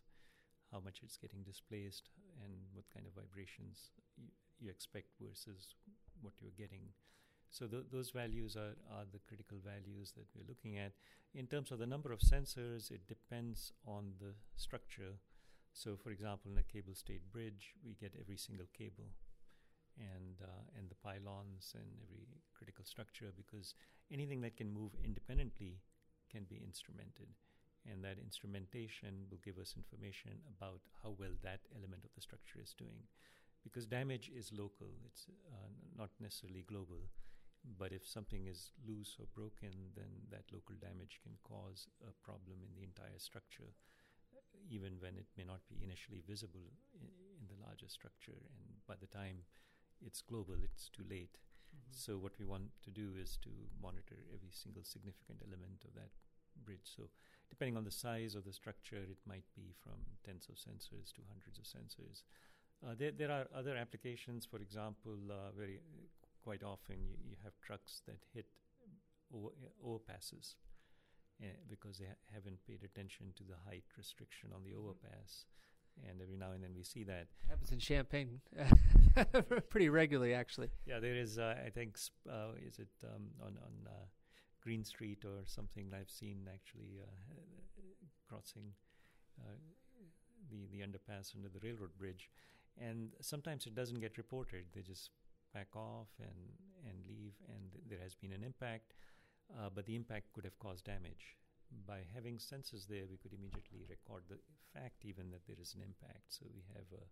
how 0.71 0.79
much 0.79 1.01
it's 1.03 1.17
getting 1.17 1.43
displaced, 1.43 2.09
and 2.43 2.53
what 2.73 2.85
kind 2.93 3.05
of 3.05 3.13
vibrations 3.13 3.91
you, 4.15 4.29
you 4.59 4.69
expect 4.69 5.15
versus 5.19 5.75
what 6.21 6.33
you're 6.41 6.57
getting. 6.57 6.93
So 7.49 7.65
th- 7.67 7.85
those 7.91 8.11
values 8.11 8.55
are, 8.55 8.75
are 8.91 9.05
the 9.11 9.19
critical 9.27 9.57
values 9.63 10.13
that 10.17 10.27
we're 10.35 10.47
looking 10.47 10.77
at. 10.77 10.91
In 11.33 11.47
terms 11.47 11.71
of 11.71 11.79
the 11.79 11.85
number 11.85 12.11
of 12.11 12.19
sensors, 12.19 12.91
it 12.91 13.07
depends 13.07 13.71
on 13.85 14.13
the 14.19 14.33
structure. 14.55 15.19
So, 15.77 15.95
for 15.95 16.09
example, 16.09 16.49
in 16.49 16.57
a 16.57 16.63
cable 16.63 16.95
stayed 16.95 17.29
bridge, 17.31 17.77
we 17.85 17.93
get 17.93 18.17
every 18.19 18.35
single 18.35 18.65
cable 18.73 19.13
and 19.93 20.41
uh, 20.41 20.65
and 20.73 20.89
the 20.89 20.97
pylons 20.97 21.77
and 21.77 21.85
every 22.01 22.25
critical 22.57 22.83
structure 22.83 23.29
because 23.37 23.75
anything 24.09 24.41
that 24.41 24.57
can 24.57 24.73
move 24.73 24.97
independently 25.05 25.77
can 26.33 26.45
be 26.49 26.57
instrumented. 26.65 27.29
And 27.85 28.03
that 28.03 28.17
instrumentation 28.17 29.29
will 29.29 29.37
give 29.45 29.61
us 29.61 29.77
information 29.77 30.41
about 30.49 30.81
how 31.03 31.13
well 31.13 31.37
that 31.43 31.61
element 31.77 32.03
of 32.03 32.11
the 32.15 32.25
structure 32.25 32.57
is 32.57 32.73
doing. 32.73 33.05
Because 33.63 33.85
damage 33.85 34.31
is 34.33 34.49
local 34.51 34.89
it's 35.05 35.29
uh, 35.53 35.69
not 35.95 36.09
necessarily 36.19 36.65
global. 36.65 37.05
But 37.77 37.93
if 37.93 38.07
something 38.07 38.47
is 38.47 38.71
loose 38.81 39.15
or 39.19 39.27
broken, 39.35 39.93
then 39.93 40.25
that 40.31 40.49
local 40.51 40.75
damage 40.81 41.19
can 41.21 41.37
cause 41.43 41.85
a 42.01 42.13
problem 42.25 42.63
in 42.65 42.73
the 42.73 42.83
entire 42.83 43.19
structure, 43.19 43.75
even 44.69 44.99
when 44.99 45.15
it 45.15 45.27
may 45.37 45.43
not 45.43 45.61
be 45.69 45.79
initially 45.83 46.21
visible 46.27 46.73
in, 46.97 47.07
in 47.39 47.45
the 47.47 47.59
larger 47.65 47.87
structure. 47.87 48.37
And 48.57 48.81
by 48.87 48.95
the 48.99 49.07
time 49.07 49.45
it's 50.05 50.21
global, 50.21 50.55
it's 50.63 50.89
too 50.89 51.05
late. 51.09 51.37
Mm-hmm. 51.37 51.91
So, 51.91 52.17
what 52.17 52.33
we 52.39 52.45
want 52.45 52.71
to 52.83 52.91
do 52.91 53.13
is 53.19 53.37
to 53.43 53.49
monitor 53.81 54.17
every 54.33 54.51
single 54.51 54.83
significant 54.83 55.43
element 55.43 55.83
of 55.85 55.93
that 55.95 56.11
bridge. 56.65 56.87
So, 56.87 57.09
depending 57.49 57.77
on 57.77 57.83
the 57.83 57.91
size 57.91 58.35
of 58.35 58.45
the 58.45 58.53
structure, 58.53 59.03
it 59.03 59.19
might 59.27 59.47
be 59.55 59.75
from 59.83 59.99
tens 60.25 60.47
of 60.49 60.55
sensors 60.55 61.13
to 61.15 61.21
hundreds 61.27 61.59
of 61.59 61.65
sensors. 61.65 62.23
Uh, 62.85 62.93
there, 62.97 63.11
there 63.11 63.31
are 63.31 63.47
other 63.57 63.75
applications, 63.75 64.45
for 64.45 64.57
example, 64.57 65.17
uh, 65.31 65.51
very 65.57 65.81
quite 66.43 66.63
often 66.63 66.95
you, 67.01 67.15
you 67.27 67.35
have 67.43 67.53
trucks 67.61 68.01
that 68.05 68.19
hit 68.33 68.45
over, 69.33 69.49
overpasses 69.83 70.55
uh, 71.41 71.47
because 71.69 71.97
they 71.97 72.05
ha- 72.05 72.33
haven't 72.33 72.65
paid 72.65 72.83
attention 72.83 73.27
to 73.35 73.43
the 73.43 73.55
height 73.67 73.85
restriction 73.97 74.49
on 74.55 74.63
the 74.63 74.71
mm-hmm. 74.71 74.89
overpass. 74.89 75.45
And 76.07 76.21
every 76.21 76.37
now 76.37 76.51
and 76.51 76.63
then 76.63 76.73
we 76.75 76.83
see 76.83 77.03
that. 77.05 77.25
It 77.43 77.49
happens 77.49 77.71
in 77.71 77.79
Champaign 77.79 78.39
pretty 79.69 79.89
regularly, 79.89 80.35
actually. 80.35 80.69
Yeah, 80.85 80.99
there 80.99 81.15
is, 81.15 81.39
uh, 81.39 81.55
I 81.65 81.71
think, 81.71 81.97
uh, 82.29 82.53
is 82.65 82.77
it 82.77 82.93
um, 83.03 83.29
on, 83.41 83.57
on 83.57 83.73
uh, 83.87 84.05
Green 84.61 84.83
Street 84.83 85.23
or 85.25 85.41
something 85.45 85.91
I've 85.99 86.11
seen 86.11 86.47
actually 86.53 87.01
uh, 87.01 87.81
crossing 88.29 88.73
uh, 89.39 89.55
the, 90.51 90.67
the 90.71 90.83
underpass 90.85 91.35
under 91.35 91.49
the 91.49 91.59
railroad 91.63 91.97
bridge. 91.97 92.29
And 92.79 93.09
sometimes 93.21 93.65
it 93.65 93.73
doesn't 93.73 93.99
get 93.99 94.17
reported. 94.17 94.65
They 94.75 94.81
just 94.81 95.09
back 95.53 95.75
off 95.75 96.09
and, 96.19 96.53
and 96.85 96.97
leave, 97.07 97.33
and 97.47 97.71
th- 97.71 97.83
there 97.89 97.99
has 98.03 98.13
been 98.13 98.33
an 98.33 98.43
impact, 98.43 98.93
uh, 99.53 99.69
but 99.73 99.85
the 99.85 99.95
impact 99.95 100.33
could 100.33 100.45
have 100.45 100.59
caused 100.59 100.85
damage. 100.85 101.37
By 101.85 101.99
having 102.15 102.37
sensors 102.37 102.87
there, 102.87 103.07
we 103.09 103.17
could 103.17 103.33
immediately 103.33 103.83
record 103.89 104.23
the 104.29 104.39
fact 104.73 105.03
even 105.03 105.31
that 105.31 105.45
there 105.47 105.59
is 105.59 105.75
an 105.75 105.81
impact. 105.83 106.31
So 106.31 106.45
we 106.53 106.63
have 106.73 106.87
uh, 106.93 107.03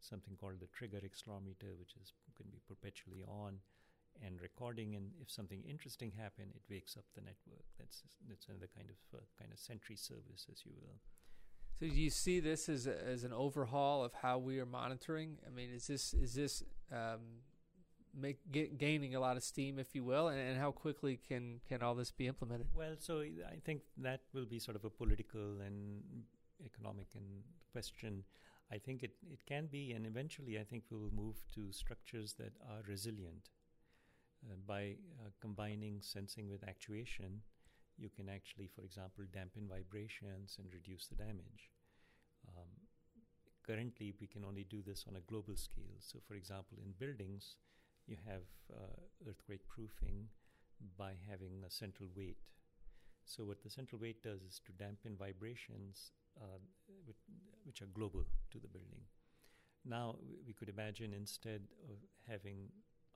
something 0.00 0.34
called 0.34 0.58
the 0.60 0.66
trigger 0.66 0.98
accelerometer, 0.98 1.78
which 1.78 1.94
is 2.00 2.12
can 2.36 2.50
be 2.50 2.60
perpetually 2.66 3.22
on 3.22 3.58
and 4.24 4.40
recording. 4.40 4.96
And 4.96 5.12
if 5.20 5.30
something 5.30 5.62
interesting 5.62 6.10
happen, 6.10 6.50
it 6.54 6.62
wakes 6.68 6.96
up 6.96 7.04
the 7.14 7.20
network. 7.20 7.66
That's 7.78 8.02
that's 8.28 8.48
another 8.48 8.68
kind 8.74 8.90
of 8.90 9.18
uh, 9.18 9.22
kind 9.38 9.52
of 9.52 9.58
sentry 9.58 9.96
service, 9.96 10.46
as 10.50 10.64
you 10.64 10.72
will. 10.74 10.98
So 11.78 11.86
do 11.86 12.00
you 12.00 12.10
see 12.10 12.40
this 12.40 12.68
as 12.68 12.86
a, 12.86 13.06
as 13.06 13.24
an 13.24 13.32
overhaul 13.32 14.04
of 14.04 14.12
how 14.12 14.38
we 14.38 14.58
are 14.58 14.66
monitoring? 14.66 15.38
I 15.46 15.50
mean, 15.50 15.70
is 15.72 15.86
this 15.86 16.14
is 16.14 16.34
this 16.34 16.62
um, 16.92 17.44
make 18.18 18.38
get, 18.50 18.78
gaining 18.78 19.14
a 19.14 19.20
lot 19.20 19.36
of 19.36 19.42
steam, 19.42 19.78
if 19.78 19.94
you 19.94 20.04
will, 20.04 20.28
and, 20.28 20.38
and, 20.38 20.58
how 20.58 20.70
quickly 20.70 21.18
can 21.28 21.60
can 21.68 21.82
all 21.82 21.94
this 21.94 22.10
be 22.10 22.26
implemented? 22.26 22.66
Well, 22.74 22.96
so 22.98 23.20
I 23.20 23.56
think 23.64 23.82
that 23.98 24.20
will 24.32 24.46
be 24.46 24.58
sort 24.58 24.76
of 24.76 24.84
a 24.84 24.90
political 24.90 25.60
and 25.60 26.02
economic 26.64 27.08
and 27.14 27.42
question. 27.72 28.24
I 28.72 28.78
think 28.78 29.02
it, 29.02 29.12
it 29.32 29.44
can 29.46 29.66
be, 29.66 29.92
and 29.92 30.06
eventually, 30.06 30.58
I 30.58 30.64
think 30.64 30.84
we 30.90 30.96
will 30.96 31.12
move 31.12 31.36
to 31.54 31.72
structures 31.72 32.34
that 32.34 32.52
are 32.68 32.82
resilient. 32.88 33.50
Uh, 34.48 34.54
by 34.66 34.96
uh, 35.20 35.28
combining 35.40 36.00
sensing 36.00 36.48
with 36.48 36.66
actuation, 36.66 37.42
you 37.98 38.08
can 38.08 38.28
actually, 38.28 38.68
for 38.74 38.82
example, 38.82 39.24
dampen 39.32 39.68
vibrations 39.68 40.56
and 40.58 40.72
reduce 40.72 41.06
the 41.08 41.14
damage. 41.14 41.68
Um, 42.48 42.70
currently, 43.66 44.14
we 44.18 44.26
can 44.26 44.44
only 44.44 44.64
do 44.64 44.82
this 44.86 45.04
on 45.06 45.16
a 45.16 45.20
global 45.20 45.56
scale. 45.56 46.00
So, 46.00 46.20
for 46.26 46.34
example, 46.34 46.78
in 46.82 46.92
buildings, 46.98 47.56
you 48.06 48.16
have 48.26 48.42
uh, 48.72 49.28
earthquake 49.28 49.66
proofing 49.68 50.28
by 50.96 51.12
having 51.28 51.62
a 51.66 51.70
central 51.70 52.08
weight. 52.16 52.38
So, 53.24 53.44
what 53.44 53.62
the 53.62 53.70
central 53.70 54.00
weight 54.00 54.22
does 54.22 54.42
is 54.42 54.60
to 54.66 54.72
dampen 54.72 55.16
vibrations 55.16 56.12
uh, 56.40 56.58
which 57.64 57.82
are 57.82 57.92
global 57.94 58.24
to 58.50 58.58
the 58.58 58.68
building. 58.68 59.02
Now, 59.84 60.16
we 60.46 60.52
could 60.52 60.68
imagine 60.68 61.12
instead 61.12 61.62
of 61.88 61.98
having 62.28 62.68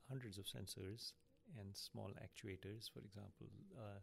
hundreds 0.09 0.38
of 0.38 0.44
sensors 0.44 1.12
and 1.59 1.77
small 1.77 2.11
actuators, 2.23 2.90
for 2.92 3.01
example, 3.01 3.49
uh, 3.77 4.01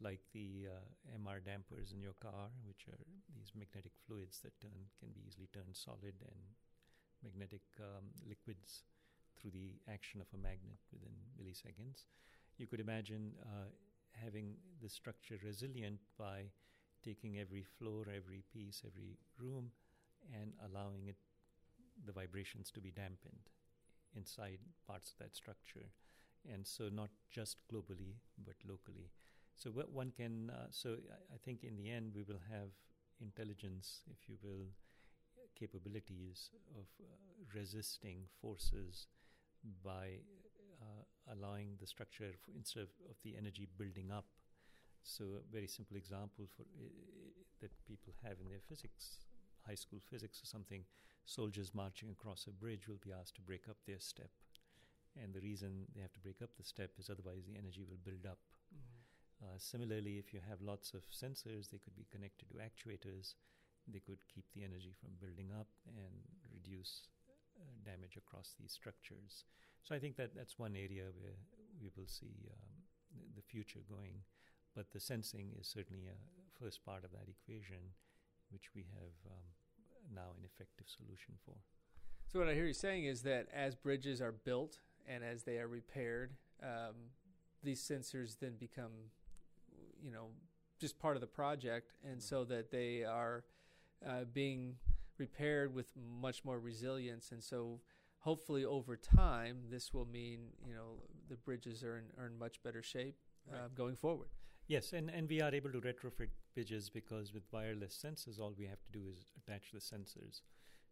like 0.00 0.20
the 0.32 0.68
uh, 0.68 1.18
MR 1.18 1.44
dampers 1.44 1.92
in 1.92 2.00
your 2.00 2.16
car, 2.22 2.48
which 2.64 2.88
are 2.88 2.98
these 3.36 3.52
magnetic 3.54 3.92
fluids 4.06 4.40
that 4.40 4.58
turn 4.60 4.88
can 4.98 5.10
be 5.12 5.20
easily 5.26 5.48
turned 5.52 5.76
solid 5.76 6.16
and 6.24 6.40
magnetic 7.22 7.62
um, 7.80 8.08
liquids 8.26 8.82
through 9.40 9.52
the 9.52 9.72
action 9.90 10.20
of 10.20 10.26
a 10.34 10.42
magnet 10.42 10.78
within 10.92 11.12
milliseconds. 11.40 12.04
You 12.58 12.66
could 12.66 12.80
imagine 12.80 13.32
uh, 13.42 13.70
having 14.12 14.54
the 14.82 14.88
structure 14.88 15.36
resilient 15.44 16.00
by 16.18 16.50
taking 17.04 17.38
every 17.38 17.64
floor, 17.78 18.04
every 18.14 18.44
piece, 18.52 18.82
every 18.86 19.16
room, 19.38 19.70
and 20.34 20.52
allowing 20.66 21.06
it 21.06 21.16
the 22.06 22.12
vibrations 22.12 22.70
to 22.70 22.80
be 22.80 22.90
dampened 22.90 23.50
inside 24.16 24.58
parts 24.86 25.12
of 25.12 25.18
that 25.18 25.34
structure. 25.34 25.86
And 26.50 26.66
so, 26.66 26.88
not 26.90 27.10
just 27.30 27.58
globally, 27.70 28.16
but 28.46 28.54
locally. 28.66 29.10
So, 29.54 29.70
what 29.70 29.92
one 29.92 30.10
can, 30.16 30.50
uh, 30.50 30.68
so 30.70 30.96
I, 31.32 31.36
think 31.44 31.64
in 31.64 31.76
the 31.76 31.90
end, 31.90 32.12
we 32.14 32.22
will 32.22 32.40
have 32.50 32.70
intelligence, 33.20 34.00
if 34.10 34.26
you 34.26 34.36
will, 34.42 34.68
capabilities 35.54 36.50
of 36.78 36.86
uh, 36.98 37.04
resisting 37.54 38.24
forces 38.40 39.06
by 39.84 40.20
uh, 40.80 41.04
allowing 41.32 41.76
the 41.80 41.86
structure 41.86 42.32
instead 42.56 42.82
of, 42.82 42.90
of, 43.08 43.16
the 43.22 43.36
energy 43.36 43.68
building 43.78 44.10
up. 44.10 44.26
So, 45.02 45.24
a 45.40 45.52
very 45.52 45.66
simple 45.66 45.96
example 45.96 46.48
for 46.56 46.64
that 47.60 47.70
people 47.86 48.12
have 48.24 48.40
in 48.40 48.48
their 48.48 48.64
physics, 48.68 49.24
high 49.66 49.74
school 49.74 50.00
physics 50.10 50.42
or 50.42 50.46
something, 50.46 50.84
soldiers 51.24 51.74
marching 51.74 52.10
across 52.10 52.46
a 52.46 52.52
bridge 52.52 52.88
will 52.88 53.00
be 53.04 53.12
asked 53.12 53.36
to 53.36 53.42
break 53.42 53.68
up 53.68 53.76
their 53.86 54.00
step. 54.00 54.30
And 55.20 55.34
the 55.34 55.40
reason 55.40 55.86
they 55.94 56.00
have 56.00 56.12
to 56.14 56.20
break 56.20 56.40
up 56.42 56.50
the 56.56 56.64
step 56.64 56.90
is 56.98 57.10
otherwise 57.10 57.44
the 57.44 57.58
energy 57.58 57.82
will 57.82 58.00
build 58.04 58.24
up. 58.24 58.38
Mm-hmm. 58.72 59.44
Uh, 59.44 59.58
similarly, 59.58 60.18
if 60.18 60.32
you 60.32 60.40
have 60.48 60.60
lots 60.60 60.94
of 60.94 61.02
sensors, 61.10 61.70
they 61.70 61.78
could 61.78 61.96
be 61.96 62.06
connected 62.10 62.48
to 62.48 62.60
actuators. 62.60 63.34
They 63.88 64.00
could 64.00 64.20
keep 64.32 64.44
the 64.54 64.64
energy 64.64 64.94
from 65.00 65.16
building 65.20 65.50
up 65.52 65.68
and 65.88 66.14
reduce 66.52 67.08
uh, 67.60 67.76
damage 67.84 68.16
across 68.16 68.54
these 68.58 68.72
structures. 68.72 69.44
So 69.82 69.94
I 69.94 69.98
think 69.98 70.16
that 70.16 70.34
that's 70.34 70.58
one 70.58 70.76
area 70.76 71.04
where 71.20 71.38
we 71.80 71.90
will 71.96 72.08
see 72.08 72.48
um, 72.50 72.82
the 73.36 73.42
future 73.42 73.80
going. 73.88 74.24
But 74.74 74.90
the 74.92 75.00
sensing 75.00 75.52
is 75.58 75.66
certainly 75.66 76.06
a 76.06 76.62
first 76.62 76.84
part 76.84 77.04
of 77.04 77.10
that 77.12 77.28
equation, 77.28 77.94
which 78.50 78.70
we 78.74 78.86
have 78.94 79.14
um, 79.26 79.46
now 80.14 80.30
an 80.38 80.44
effective 80.44 80.86
solution 80.88 81.34
for. 81.44 81.54
So 82.32 82.38
what 82.38 82.48
I 82.48 82.54
hear 82.54 82.66
you 82.66 82.72
saying 82.72 83.06
is 83.06 83.22
that 83.22 83.48
as 83.52 83.74
bridges 83.74 84.20
are 84.20 84.32
built 84.32 84.78
and 85.08 85.24
as 85.24 85.42
they 85.42 85.58
are 85.58 85.66
repaired, 85.66 86.34
um, 86.62 86.94
these 87.62 87.82
sensors 87.82 88.38
then 88.38 88.54
become, 88.58 88.92
you 90.00 90.12
know, 90.12 90.28
just 90.78 90.98
part 90.98 91.16
of 91.16 91.20
the 91.20 91.26
project, 91.26 91.92
and 92.04 92.18
mm-hmm. 92.18 92.20
so 92.20 92.44
that 92.44 92.70
they 92.70 93.04
are 93.04 93.44
uh, 94.06 94.24
being 94.32 94.76
repaired 95.20 95.74
with 95.74 95.92
much 95.96 96.44
more 96.44 96.58
resilience, 96.58 97.30
and 97.30 97.42
so 97.42 97.80
hopefully 98.18 98.64
over 98.64 98.96
time 98.96 99.58
this 99.70 99.94
will 99.94 100.06
mean 100.06 100.40
you 100.66 100.74
know 100.74 101.02
the 101.28 101.36
bridges 101.36 101.84
are 101.84 101.98
in, 101.98 102.04
are 102.18 102.26
in 102.26 102.38
much 102.38 102.62
better 102.62 102.82
shape 102.82 103.16
uh, 103.52 103.68
going 103.74 103.96
forward. 103.96 104.28
Yes, 104.66 104.92
and, 104.92 105.10
and 105.10 105.28
we 105.28 105.40
are 105.40 105.52
able 105.52 105.72
to 105.72 105.80
retrofit 105.80 106.28
bridges 106.54 106.90
because 106.90 107.34
with 107.34 107.42
wireless 107.52 107.98
sensors, 108.00 108.38
all 108.38 108.54
we 108.56 108.66
have 108.66 108.82
to 108.84 108.92
do 108.92 109.02
is 109.10 109.32
attach 109.36 109.72
the 109.72 109.80
sensors. 109.80 110.42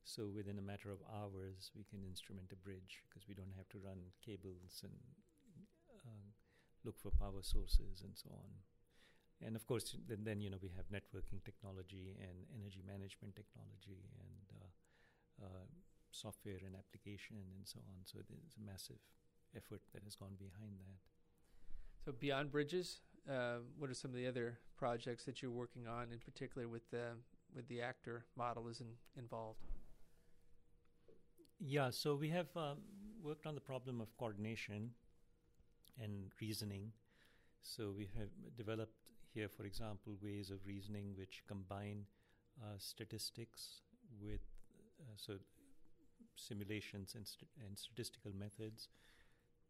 So 0.05 0.27
within 0.35 0.59
a 0.59 0.63
matter 0.63 0.91
of 0.91 0.99
hours, 1.15 1.71
we 1.77 1.85
can 1.85 2.03
instrument 2.03 2.51
a 2.53 2.57
bridge 2.57 3.03
because 3.09 3.29
we 3.29 3.35
don't 3.35 3.55
have 3.57 3.69
to 3.69 3.79
run 3.79 3.99
cables 4.25 4.83
and 4.83 4.99
uh, 6.05 6.33
look 6.85 6.99
for 6.99 7.11
power 7.11 7.43
sources 7.43 8.03
and 8.03 8.17
so 8.17 8.31
on. 8.33 8.51
And 9.45 9.55
of 9.55 9.67
course, 9.67 9.95
then, 10.09 10.25
then 10.25 10.41
you 10.41 10.51
know 10.51 10.59
we 10.61 10.71
have 10.77 10.87
networking 10.91 11.45
technology 11.45 12.17
and 12.19 12.37
energy 12.59 12.83
management 12.85 13.37
technology 13.37 14.03
and 14.19 14.47
uh, 14.59 15.47
uh, 15.47 15.67
software 16.11 16.59
and 16.67 16.75
application 16.75 17.37
and 17.55 17.63
so 17.65 17.79
on. 17.95 18.03
So 18.05 18.19
there's 18.29 18.57
a 18.59 18.65
massive 18.65 18.99
effort 19.57 19.81
that 19.95 20.03
has 20.03 20.17
gone 20.17 20.35
behind 20.39 20.79
that. 20.81 20.99
So 22.05 22.13
beyond 22.13 22.51
bridges, 22.51 23.01
uh, 23.31 23.59
what 23.79 23.91
are 23.91 23.95
some 23.95 24.11
of 24.11 24.17
the 24.17 24.27
other 24.27 24.59
projects 24.77 25.25
that 25.25 25.43
you're 25.43 25.51
working 25.51 25.87
on, 25.87 26.13
in 26.13 26.19
particular 26.19 26.67
with 26.67 26.91
the 26.91 27.15
with 27.55 27.69
the 27.69 27.81
actor 27.81 28.25
model 28.37 28.69
is 28.69 28.81
in, 28.81 28.89
involved? 29.17 29.61
Yeah, 31.61 31.91
so 31.91 32.15
we 32.15 32.29
have 32.31 32.49
um, 32.57 32.79
worked 33.23 33.47
on 33.47 33.55
the 33.55 33.61
problem 33.61 34.01
of 34.01 34.17
coordination 34.17 34.91
and 36.01 36.31
reasoning. 36.41 36.93
So 37.63 37.93
we 37.97 38.09
have 38.17 38.29
developed 38.57 38.95
here, 39.39 39.49
for 39.49 39.65
example, 39.65 40.15
ways 40.21 40.51
of 40.51 40.59
reasoning 40.67 41.15
which 41.17 41.45
combine 41.47 42.03
uh, 42.61 42.75
statistics 42.77 43.83
with 44.21 44.43
uh, 45.01 45.15
so 45.17 45.35
simulations 46.35 47.15
and, 47.15 47.25
st- 47.25 47.51
and, 47.65 47.79
statistical 47.79 48.33
methods 48.35 48.89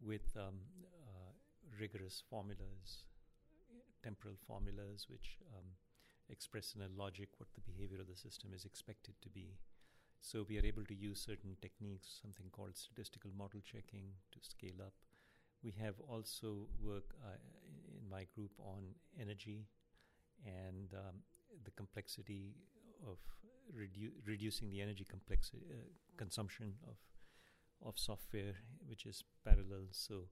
with 0.00 0.26
um, 0.36 0.56
uh, 1.04 1.32
rigorous 1.78 2.22
formulas 2.30 3.04
temporal 4.02 4.36
formulas 4.46 5.06
which 5.10 5.36
um, 5.56 5.68
express 6.30 6.74
in 6.74 6.80
a 6.80 6.88
logic 6.96 7.28
what 7.36 7.48
the 7.54 7.60
behavior 7.60 8.00
of 8.00 8.08
the 8.08 8.16
system 8.16 8.50
is 8.54 8.64
expected 8.64 9.14
to 9.20 9.28
be. 9.28 9.58
So 10.22 10.46
we 10.48 10.56
are 10.58 10.64
able 10.64 10.84
to 10.84 10.94
use 10.94 11.20
certain 11.20 11.56
techniques, 11.60 12.18
something 12.22 12.46
called 12.52 12.76
statistical 12.76 13.32
model 13.36 13.60
checking, 13.60 14.06
to 14.32 14.38
scale 14.40 14.80
up. 14.80 14.94
We 15.62 15.72
have 15.82 15.96
also 16.08 16.68
work 16.80 17.12
uh, 17.24 17.36
my 18.10 18.26
group 18.34 18.52
on 18.58 18.82
energy 19.20 19.66
and 20.44 20.94
um, 20.94 21.16
the 21.64 21.70
complexity 21.72 22.54
of 23.06 23.18
redu- 23.76 24.12
reducing 24.26 24.70
the 24.70 24.80
energy 24.80 25.04
complexity 25.08 25.62
uh, 25.70 25.76
consumption 26.16 26.74
of 26.86 26.96
of 27.80 27.96
software, 27.96 28.54
which 28.88 29.06
is 29.06 29.22
parallel. 29.44 29.86
So 29.92 30.28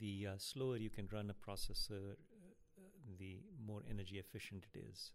the 0.00 0.26
uh, 0.32 0.34
slower 0.38 0.76
you 0.76 0.90
can 0.90 1.08
run 1.12 1.30
a 1.30 1.34
processor, 1.50 2.16
the 3.18 3.38
more 3.64 3.82
energy 3.88 4.18
efficient 4.18 4.64
it 4.74 4.78
is. 4.90 5.12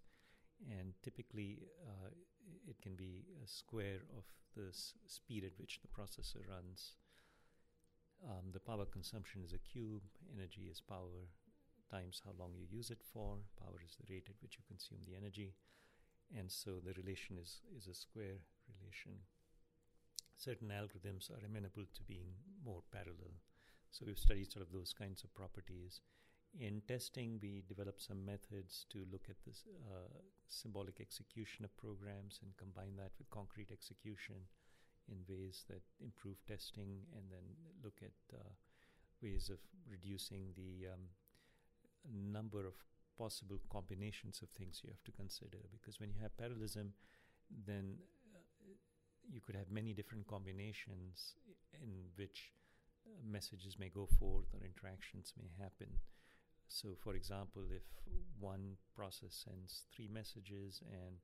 And 0.71 0.93
typically, 1.03 1.59
uh, 1.85 2.09
it 2.67 2.81
can 2.81 2.95
be 2.95 3.25
a 3.43 3.47
square 3.47 3.99
of 4.17 4.23
the 4.55 4.69
s- 4.69 4.93
speed 5.07 5.43
at 5.43 5.59
which 5.59 5.79
the 5.81 5.87
processor 5.87 6.47
runs. 6.49 6.95
Um, 8.23 8.51
the 8.51 8.59
power 8.59 8.85
consumption 8.85 9.41
is 9.43 9.53
a 9.53 9.59
cube, 9.59 10.03
energy 10.33 10.69
is 10.71 10.81
power 10.81 11.27
times 11.89 12.21
how 12.25 12.31
long 12.37 12.53
you 12.55 12.65
use 12.69 12.89
it 12.89 13.01
for, 13.13 13.37
power 13.59 13.79
is 13.83 13.95
the 13.95 14.11
rate 14.13 14.27
at 14.29 14.41
which 14.41 14.57
you 14.57 14.63
consume 14.67 14.99
the 15.05 15.15
energy. 15.15 15.53
And 16.37 16.51
so 16.51 16.79
the 16.83 16.93
relation 16.93 17.37
is, 17.37 17.61
is 17.75 17.87
a 17.87 17.93
square 17.93 18.43
relation. 18.67 19.23
Certain 20.35 20.69
algorithms 20.69 21.31
are 21.31 21.45
amenable 21.45 21.85
to 21.93 22.03
being 22.03 22.35
more 22.63 22.83
parallel. 22.91 23.33
So 23.91 24.05
we've 24.05 24.19
studied 24.19 24.51
sort 24.51 24.65
of 24.65 24.71
those 24.71 24.93
kinds 24.93 25.23
of 25.23 25.33
properties. 25.33 26.01
In 26.59 26.81
testing, 26.87 27.39
we 27.41 27.63
developed 27.67 28.01
some 28.01 28.25
methods 28.25 28.85
to 28.91 29.07
look 29.11 29.25
at 29.29 29.37
this 29.45 29.63
uh, 29.89 30.09
symbolic 30.47 30.99
execution 30.99 31.65
of 31.65 31.75
programs 31.77 32.39
and 32.41 32.57
combine 32.57 32.95
that 32.97 33.11
with 33.17 33.29
concrete 33.29 33.71
execution 33.71 34.35
in 35.07 35.23
ways 35.27 35.63
that 35.69 35.81
improve 36.03 36.37
testing, 36.45 36.99
and 37.15 37.23
then 37.31 37.47
look 37.83 37.95
at 38.03 38.35
uh, 38.35 38.43
ways 39.21 39.49
of 39.49 39.59
reducing 39.89 40.51
the 40.55 40.91
um, 40.91 41.07
number 42.05 42.65
of 42.65 42.73
possible 43.17 43.59
combinations 43.71 44.41
of 44.41 44.49
things 44.49 44.81
you 44.83 44.89
have 44.89 45.03
to 45.03 45.11
consider. 45.11 45.57
Because 45.71 45.99
when 45.99 46.09
you 46.09 46.21
have 46.21 46.37
parallelism, 46.37 46.93
then 47.65 47.97
uh, 48.33 48.39
you 49.31 49.41
could 49.41 49.55
have 49.55 49.71
many 49.71 49.93
different 49.93 50.27
combinations 50.27 51.33
in 51.81 52.05
which 52.15 52.53
uh, 53.05 53.09
messages 53.25 53.79
may 53.79 53.89
go 53.89 54.07
forth 54.19 54.45
or 54.53 54.63
interactions 54.63 55.33
may 55.37 55.49
happen. 55.59 55.87
So, 56.67 56.89
for 57.01 57.15
example, 57.15 57.63
if 57.71 57.83
one 58.39 58.75
process 58.93 59.45
sends 59.45 59.83
three 59.95 60.09
messages 60.11 60.81
and 60.91 61.15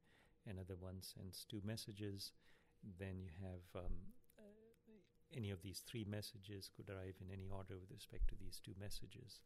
another 0.48 0.76
one 0.80 1.02
sends 1.02 1.46
two 1.50 1.62
messages, 1.66 2.32
then 3.00 3.20
you 3.20 3.30
have 3.42 3.84
um, 3.84 3.94
uh, 4.40 5.36
any 5.36 5.52
of 5.52 5.62
these 5.62 5.84
three 5.86 6.06
messages 6.10 6.70
could 6.76 6.90
arrive 6.90 7.16
in 7.22 7.32
any 7.32 7.50
order 7.50 7.76
with 7.80 7.92
respect 7.92 8.28
to 8.30 8.36
these 8.40 8.60
two 8.64 8.74
messages. 8.80 9.40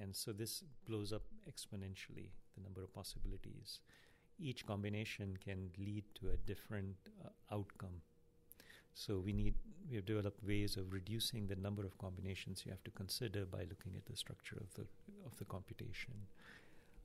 And 0.00 0.14
so 0.14 0.32
this 0.32 0.62
blows 0.86 1.12
up 1.12 1.22
exponentially 1.48 2.30
the 2.56 2.62
number 2.62 2.82
of 2.82 2.92
possibilities. 2.94 3.80
Each 4.40 4.66
combination 4.66 5.36
can 5.42 5.70
lead 5.78 6.04
to 6.20 6.28
a 6.30 6.36
different 6.36 6.96
uh, 7.24 7.54
outcome. 7.54 8.02
So 8.94 9.18
we 9.24 9.32
need 9.32 9.54
we 9.88 9.96
have 9.96 10.06
developed 10.06 10.44
ways 10.44 10.76
of 10.76 10.92
reducing 10.92 11.46
the 11.46 11.56
number 11.56 11.84
of 11.84 11.96
combinations 11.98 12.64
you 12.66 12.72
have 12.72 12.82
to 12.84 12.90
consider 12.90 13.46
by 13.46 13.60
looking 13.60 13.94
at 13.96 14.04
the 14.06 14.16
structure 14.16 14.56
of 14.56 14.74
the 14.74 14.86
of 15.24 15.36
the 15.38 15.44
computation. 15.44 16.14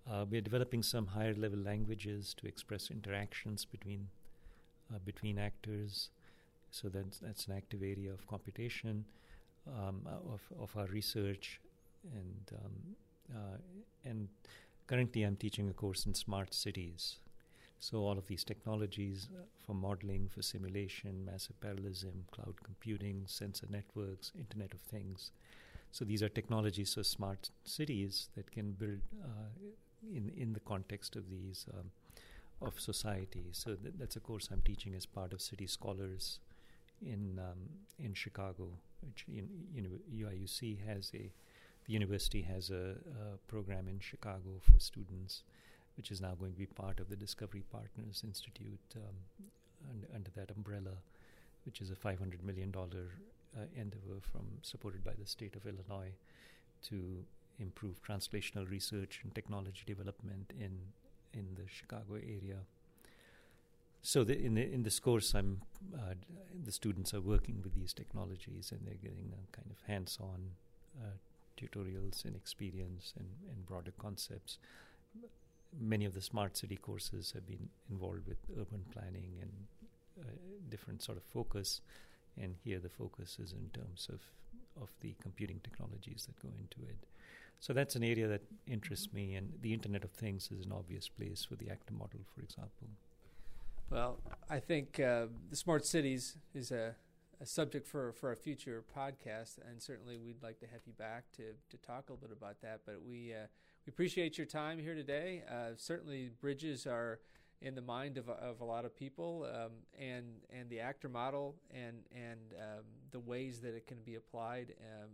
Uh, 0.10 0.26
we 0.30 0.38
are 0.38 0.42
developing 0.42 0.84
some 0.84 1.08
higher 1.08 1.34
level 1.36 1.60
languages 1.60 2.34
to 2.34 2.48
express 2.48 2.90
interactions 2.92 3.64
between 3.64 4.08
uh, 4.94 4.98
between 5.06 5.38
actors. 5.38 6.10
So 6.72 6.90
that's 6.90 7.20
that's 7.20 7.46
an 7.48 7.54
active 7.56 7.84
area 7.84 8.12
of 8.12 8.26
computation 8.28 9.06
um, 9.68 10.02
of 10.34 10.42
of 10.60 10.76
our 10.76 10.88
research, 10.88 11.60
and 12.12 12.52
um, 12.64 12.96
uh, 13.36 13.58
and 14.06 14.28
currently 14.88 15.24
I'm 15.24 15.36
teaching 15.36 15.70
a 15.70 15.74
course 15.74 16.06
in 16.06 16.14
smart 16.14 16.54
cities. 16.54 17.18
So 17.80 17.98
all 17.98 18.18
of 18.18 18.28
these 18.28 18.44
technologies 18.46 19.28
uh, 19.36 19.44
for 19.66 19.74
modeling, 19.74 20.30
for 20.34 20.42
simulation, 20.42 21.26
massive 21.26 21.60
parallelism, 21.60 22.26
cloud 22.32 22.56
computing, 22.64 23.24
sensor 23.28 23.68
networks, 23.70 24.32
Internet 24.40 24.74
of 24.74 24.80
Things. 24.82 25.32
So 25.92 26.06
these 26.06 26.24
are 26.24 26.30
technologies 26.30 26.94
for 26.94 27.04
smart 27.04 27.50
cities 27.66 28.30
that 28.36 28.52
can 28.52 28.72
build 28.72 29.02
uh, 29.24 29.50
in 30.12 30.32
in 30.38 30.54
the 30.54 30.60
context 30.62 31.16
of 31.16 31.30
these 31.30 31.66
um, 31.74 31.92
of 32.62 32.80
society. 32.80 33.46
So 33.52 33.76
th- 33.76 33.96
that's 34.00 34.16
a 34.16 34.20
course 34.20 34.50
I'm 34.52 34.62
teaching 34.62 34.96
as 34.96 35.06
part 35.06 35.34
of 35.34 35.42
City 35.42 35.68
Scholars 35.68 36.40
in 37.02 37.40
um, 37.40 37.70
in 38.00 38.14
Chicago, 38.14 38.68
which 39.02 39.26
you 39.28 39.82
know, 39.82 39.90
UIUC 40.14 40.86
has 40.88 41.12
a 41.14 41.32
the 41.86 41.94
university 41.94 42.42
has 42.42 42.70
a, 42.70 42.96
a, 42.96 43.38
program 43.48 43.88
in 43.88 44.00
Chicago 44.00 44.60
for 44.62 44.80
students, 44.80 45.44
which 45.98 46.12
is 46.12 46.22
now 46.22 46.34
going 46.40 46.54
to 46.54 46.58
be 46.58 46.66
part 46.66 47.00
of 47.00 47.10
the 47.10 47.16
Discovery 47.16 47.64
Partners 47.72 48.24
Institute 48.26 48.80
um, 48.96 49.50
under, 49.90 50.08
under, 50.16 50.30
that 50.36 50.56
umbrella, 50.56 50.98
which 51.66 51.82
is 51.82 51.92
a 51.92 51.96
$500 51.96 52.44
million 52.44 52.74
uh, 52.76 53.62
endeavor 53.76 54.20
from 54.22 54.46
supported 54.62 55.04
by 55.04 55.14
the 55.20 55.26
state 55.26 55.56
of 55.56 55.66
Illinois 55.66 56.14
to 56.88 57.24
improve 57.60 58.02
translational 58.02 58.70
research 58.70 59.20
and 59.24 59.36
technology 59.36 59.84
development 59.86 60.52
in 60.60 60.80
in 61.34 61.56
the 61.56 61.68
Chicago 61.68 62.16
area. 62.16 62.60
So 64.02 64.24
the, 64.24 64.38
in 64.38 64.56
the, 64.56 64.62
in 64.62 64.84
this 64.84 65.00
course, 65.00 65.34
I'm 65.34 65.62
uh, 65.96 66.14
the 66.64 66.72
students 66.72 67.14
are 67.14 67.22
working 67.22 67.62
with 67.64 67.76
these 67.76 67.94
technologies 67.94 68.72
and 68.72 68.82
they're 68.86 69.02
getting 69.02 69.32
a 69.32 69.56
kind 69.56 69.70
of 69.72 69.78
hands-on 69.88 70.52
uh, 71.02 71.16
tutorials 71.58 72.26
and 72.26 72.36
experience 72.36 73.14
and, 73.18 73.28
and 73.50 73.66
broader 73.66 73.94
concepts. 74.00 74.58
Many 75.80 76.06
of 76.06 76.14
the 76.14 76.22
smart 76.22 76.56
city 76.58 76.76
courses 76.76 77.32
have 77.34 77.48
been 77.48 77.70
involved 77.90 78.28
with 78.28 78.38
urban 78.60 78.86
planning 78.92 79.34
and 79.42 79.52
uh, 80.20 80.32
different 80.70 81.02
sort 81.02 81.18
of 81.18 81.24
focus, 81.24 81.82
and 82.40 82.56
here 82.64 82.80
the 82.80 82.90
focus 82.90 83.38
is 83.44 83.54
in 83.54 83.70
terms 83.74 84.08
of 84.12 84.20
of 84.82 84.90
the 85.02 85.14
computing 85.22 85.60
technologies 85.64 86.28
that 86.28 86.42
go 86.42 86.50
into 86.60 86.90
it. 86.90 86.98
So 87.60 87.74
that's 87.74 87.96
an 87.96 88.04
area 88.04 88.28
that 88.28 88.42
interests 88.68 89.14
me, 89.14 89.36
and 89.36 89.54
the 89.62 89.74
Internet 89.74 90.04
of 90.04 90.12
Things 90.12 90.50
is 90.52 90.66
an 90.66 90.72
obvious 90.72 91.08
place 91.08 91.46
for 91.46 91.56
the 91.56 91.70
actor 91.70 91.94
model, 91.94 92.20
for 92.36 92.42
example. 92.42 92.88
Well, 93.90 94.18
I 94.50 94.60
think 94.60 95.00
uh, 95.00 95.28
the 95.50 95.56
smart 95.56 95.86
cities 95.86 96.38
is 96.54 96.72
a, 96.72 96.96
a, 97.42 97.46
subject 97.46 97.88
for, 97.88 98.12
for 98.14 98.32
a 98.32 98.36
future 98.36 98.84
podcast, 98.96 99.58
and 99.70 99.82
certainly 99.82 100.18
we'd 100.18 100.42
like 100.42 100.60
to 100.60 100.68
have 100.68 100.82
you 100.86 100.94
back 100.94 101.26
to, 101.38 101.44
to 101.70 101.78
talk 101.78 102.10
a 102.10 102.14
little 102.14 102.28
bit 102.28 102.36
about 102.36 102.62
that. 102.62 102.82
But 102.86 103.02
we 103.08 103.34
uh, 103.34 103.48
we 103.86 103.92
appreciate 103.92 104.38
your 104.38 104.48
time 104.48 104.80
here 104.80 104.96
today. 104.96 105.44
Uh, 105.50 105.72
certainly, 105.76 106.32
bridges 106.42 106.88
are 106.88 107.20
in 107.62 107.76
the 107.76 107.82
mind 107.82 108.18
of, 108.18 108.30
of 108.30 108.62
a 108.62 108.66
lot 108.66 108.86
of 108.86 108.96
people, 108.96 109.48
um, 109.54 109.72
and 110.00 110.26
and 110.50 110.70
the 110.70 110.80
actor 110.80 111.10
model 111.10 111.56
and 111.72 111.98
and 112.14 112.54
um, 112.60 112.84
the 113.12 113.20
ways 113.20 113.62
that 113.62 113.76
it 113.76 113.88
can 113.88 113.98
be 114.06 114.16
applied. 114.16 114.74
Um, 114.80 115.10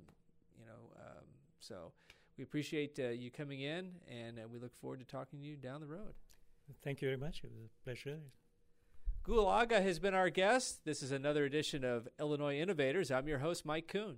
you 0.60 0.66
know, 0.66 1.02
um, 1.02 1.26
so 1.60 1.92
we 2.38 2.44
appreciate 2.44 3.00
uh, 3.00 3.10
you 3.10 3.32
coming 3.32 3.62
in, 3.62 3.92
and 4.08 4.40
uh, 4.40 4.44
we 4.52 4.60
look 4.60 4.76
forward 4.80 5.00
to 5.00 5.06
talking 5.06 5.40
to 5.40 5.46
you 5.46 5.56
down 5.56 5.82
the 5.82 5.88
road. 5.88 6.14
Thank 6.84 7.02
you 7.02 7.08
very 7.08 7.18
much. 7.18 7.42
It 7.44 7.50
was 7.52 7.66
a 7.66 7.84
pleasure. 7.84 8.20
Gul 9.30 9.48
Agha 9.48 9.80
has 9.80 10.00
been 10.00 10.16
our 10.16 10.32
guest. 10.32 10.84
This 10.86 11.04
is 11.04 11.12
another 11.12 11.46
edition 11.46 11.84
of 11.84 12.08
Illinois 12.20 12.58
Innovators. 12.58 13.12
I'm 13.12 13.28
your 13.28 13.38
host, 13.38 13.64
Mike 13.64 13.88
Kuhn. 13.88 14.16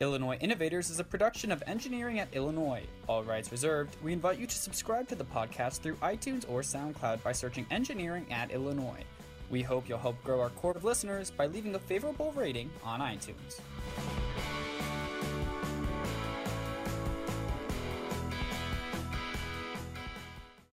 Illinois 0.00 0.36
Innovators 0.40 0.90
is 0.90 0.98
a 0.98 1.04
production 1.04 1.52
of 1.52 1.62
Engineering 1.64 2.18
at 2.18 2.34
Illinois. 2.34 2.82
All 3.08 3.22
rights 3.22 3.52
reserved. 3.52 3.96
We 4.02 4.12
invite 4.12 4.40
you 4.40 4.48
to 4.48 4.58
subscribe 4.58 5.06
to 5.10 5.14
the 5.14 5.24
podcast 5.24 5.78
through 5.78 5.94
iTunes 5.98 6.44
or 6.50 6.62
SoundCloud 6.62 7.22
by 7.22 7.30
searching 7.30 7.66
Engineering 7.70 8.26
at 8.32 8.50
Illinois. 8.50 9.04
We 9.48 9.62
hope 9.62 9.88
you'll 9.88 9.98
help 9.98 10.20
grow 10.24 10.40
our 10.40 10.50
core 10.50 10.72
of 10.72 10.82
listeners 10.82 11.30
by 11.30 11.46
leaving 11.46 11.76
a 11.76 11.78
favorable 11.78 12.32
rating 12.32 12.68
on 12.82 12.98
iTunes. 12.98 13.60